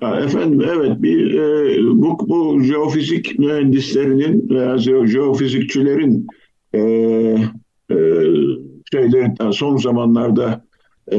[0.01, 6.27] Efendim evet bir e, bu, bu jeofizik mühendislerinin veya jeofizikçilerin
[6.73, 7.97] e, e,
[8.91, 10.65] şeylerinden son zamanlarda
[11.11, 11.17] e,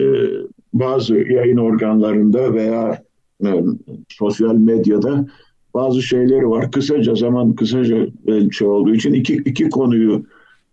[0.00, 0.04] e,
[0.72, 3.02] bazı yayın organlarında veya
[3.44, 3.62] e,
[4.08, 5.26] sosyal medyada
[5.74, 6.70] bazı şeyleri var.
[6.70, 8.06] Kısaca zaman kısaca
[8.52, 10.24] şey olduğu için iki, iki konuyu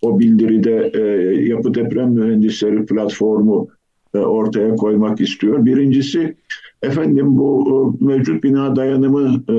[0.02, 1.02] o bildiride e,
[1.46, 3.68] Yapı Deprem Mühendisleri platformu
[4.14, 5.66] e, ortaya koymak istiyor.
[5.66, 6.36] Birincisi
[6.82, 7.68] efendim bu
[8.02, 9.56] e, mevcut bina dayanımı e,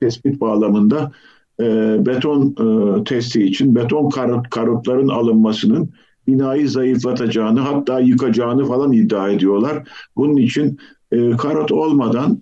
[0.00, 1.12] tespit bağlamında
[1.60, 1.64] e,
[2.06, 5.90] beton e, testi için beton karot, karotların alınmasının
[6.26, 9.88] binayı zayıflatacağını hatta yıkacağını falan iddia ediyorlar.
[10.16, 10.78] Bunun için
[11.12, 12.38] e, karot olmadan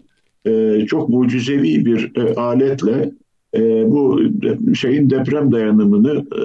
[0.46, 3.12] e, çok mucizevi bir e, aletle
[3.54, 4.20] e, bu
[4.74, 6.42] şeyin deprem dayanımını e,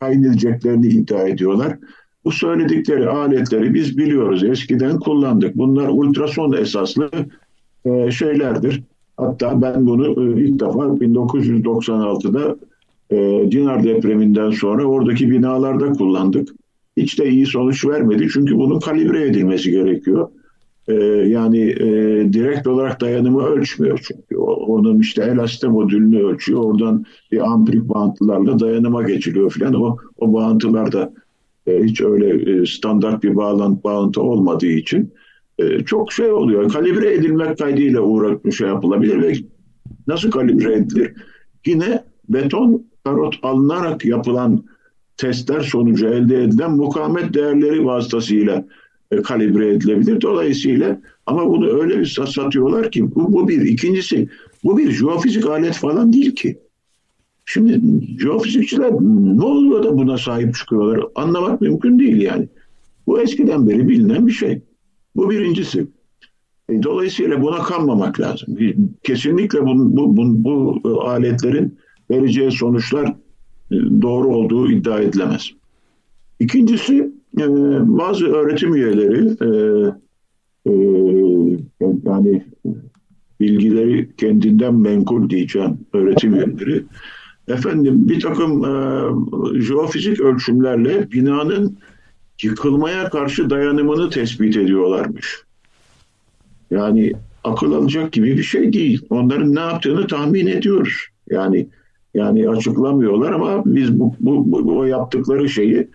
[0.00, 1.78] tayin edeceklerini iddia ediyorlar.
[2.24, 4.44] Bu söyledikleri aletleri biz biliyoruz.
[4.44, 5.56] Eskiden kullandık.
[5.56, 7.10] Bunlar ultrason esaslı
[7.84, 8.82] e, şeylerdir.
[9.16, 12.56] Hatta ben bunu e, ilk defa 1996'da
[13.12, 16.48] e, Dinar depreminden sonra oradaki binalarda kullandık.
[16.96, 18.28] Hiç de iyi sonuç vermedi.
[18.32, 20.28] Çünkü bunun kalibre edilmesi gerekiyor.
[20.88, 20.94] E,
[21.28, 21.86] yani e,
[22.32, 24.36] direkt olarak dayanımı ölçmüyor çünkü.
[24.36, 26.62] Onun işte elastik modülünü ölçüyor.
[26.62, 29.74] Oradan bir amprik bağıntılarla dayanıma geçiliyor falan.
[29.74, 31.12] O, o bağıntılar da
[31.66, 35.12] e, hiç öyle e, standart bir bağlantı, bağlantı olmadığı için
[35.58, 36.72] e, çok şey oluyor.
[36.72, 39.32] Kalibre edilmek kaydıyla uğraşmış şey yapılabilir ve
[40.06, 41.12] nasıl kalibre edilir?
[41.66, 44.64] Yine beton karot alınarak yapılan
[45.16, 48.64] testler sonucu elde edilen mukavemet değerleri vasıtasıyla
[49.10, 50.20] e, kalibre edilebilir.
[50.20, 53.60] Dolayısıyla ama bunu öyle bir satıyorlar ki bu, bu bir.
[53.60, 54.28] ikincisi
[54.64, 56.58] bu bir jeofizik alet falan değil ki.
[57.44, 57.80] Şimdi
[58.20, 58.92] jeofizikçiler
[59.38, 62.48] ne oluyor da buna sahip çıkıyorlar anlamak mümkün değil yani.
[63.06, 64.62] Bu eskiden beri bilinen bir şey.
[65.16, 65.86] Bu birincisi.
[66.68, 68.58] E, dolayısıyla buna kanmamak lazım.
[69.02, 71.78] Kesinlikle bu, bu, bu, bu aletlerin
[72.12, 73.06] vereceği sonuçlar
[73.70, 75.50] e, doğru olduğu iddia edilemez.
[76.40, 77.44] İkincisi e,
[77.98, 79.36] bazı öğretim üyeleri
[82.04, 82.44] yani
[83.40, 86.84] bilgileri kendinden menkul diyeceğim öğretim üyeleri
[87.48, 91.78] efendim bir takım e, jeofizik ölçümlerle binanın
[92.42, 95.42] yıkılmaya karşı dayanımını tespit ediyorlarmış.
[96.70, 97.12] Yani
[97.44, 99.06] akıl alacak gibi bir şey değil.
[99.10, 100.94] Onların ne yaptığını tahmin ediyoruz.
[101.30, 101.66] Yani
[102.14, 105.88] yani açıklamıyorlar ama biz bu, bu, bu o yaptıkları şeyi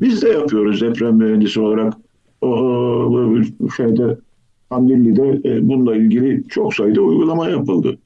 [0.00, 1.94] biz de yapıyoruz deprem mühendisi olarak.
[2.40, 3.42] O,
[3.76, 4.18] şeyde
[4.70, 7.98] Kandilli'de e, bununla ilgili çok sayıda uygulama yapıldı.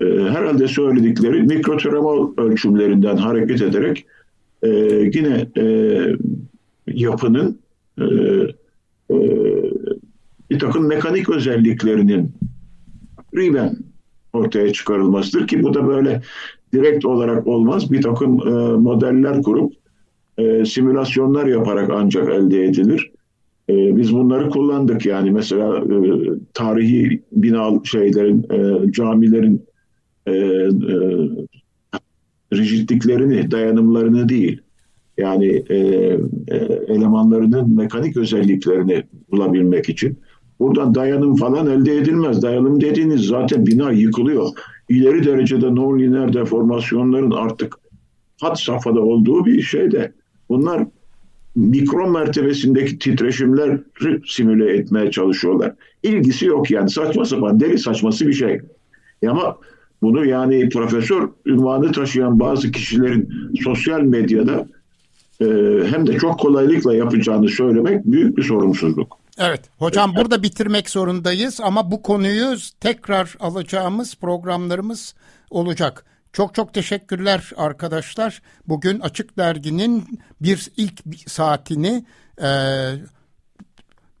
[0.00, 4.06] E, herhalde söyledikleri mikrotremol ölçümlerinden hareket ederek
[4.62, 4.68] e,
[5.14, 5.66] yine e,
[6.86, 7.58] yapının
[7.98, 8.04] e,
[9.10, 9.16] e,
[10.50, 12.32] bir takım mekanik özelliklerinin
[13.16, 13.76] takriben
[14.32, 16.22] ortaya çıkarılmasıdır ki bu da böyle
[16.74, 17.92] direkt olarak olmaz.
[17.92, 19.72] Bir takım e, modeller kurup
[20.38, 23.10] e, simülasyonlar yaparak ancak elde edilir.
[23.68, 25.96] E, biz bunları kullandık yani mesela e,
[26.54, 29.62] tarihi bina şeylerin, e, camilerin
[30.26, 30.68] e, e,
[32.52, 34.60] rigidliklerini, dayanımlarını değil,
[35.18, 35.76] yani e,
[36.48, 36.56] e,
[36.88, 40.18] elemanlarının mekanik özelliklerini bulabilmek için.
[40.60, 42.42] Buradan dayanım falan elde edilmez.
[42.42, 44.48] Dayanım dediğiniz zaten bina yıkılıyor.
[44.88, 47.74] İleri derecede non-lineer deformasyonların artık
[48.40, 50.12] hat safhada olduğu bir şeyde.
[50.48, 50.86] Bunlar
[51.56, 53.80] mikron mertebesindeki titreşimleri
[54.26, 55.74] simüle etmeye çalışıyorlar.
[56.02, 58.60] İlgisi yok yani saçma sapan deli saçması bir şey.
[59.28, 59.56] Ama
[60.02, 63.28] bunu yani profesör ünvanı taşıyan bazı kişilerin
[63.64, 64.68] sosyal medyada
[65.40, 65.46] e,
[65.90, 69.23] hem de çok kolaylıkla yapacağını söylemek büyük bir sorumsuzluk.
[69.38, 75.14] Evet hocam burada bitirmek zorundayız ama bu konuyu tekrar alacağımız programlarımız
[75.50, 76.04] olacak.
[76.32, 78.42] Çok çok teşekkürler arkadaşlar.
[78.68, 82.04] Bugün Açık Dergi'nin bir ilk saatini
[82.42, 82.48] e,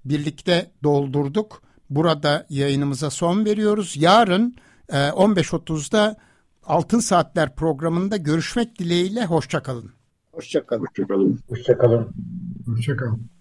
[0.04, 1.62] birlikte doldurduk.
[1.90, 3.96] Burada yayınımıza son veriyoruz.
[3.96, 4.54] Yarın
[4.88, 6.24] 15.30'da ee,
[6.66, 9.24] Altın Saatler programında görüşmek dileğiyle.
[9.24, 9.90] Hoşçakalın.
[10.32, 10.86] Hoşçakalın.
[10.86, 11.40] Hoşçakalın.
[11.48, 12.14] Hoşçakalın.
[12.66, 13.33] Hoşçakalın.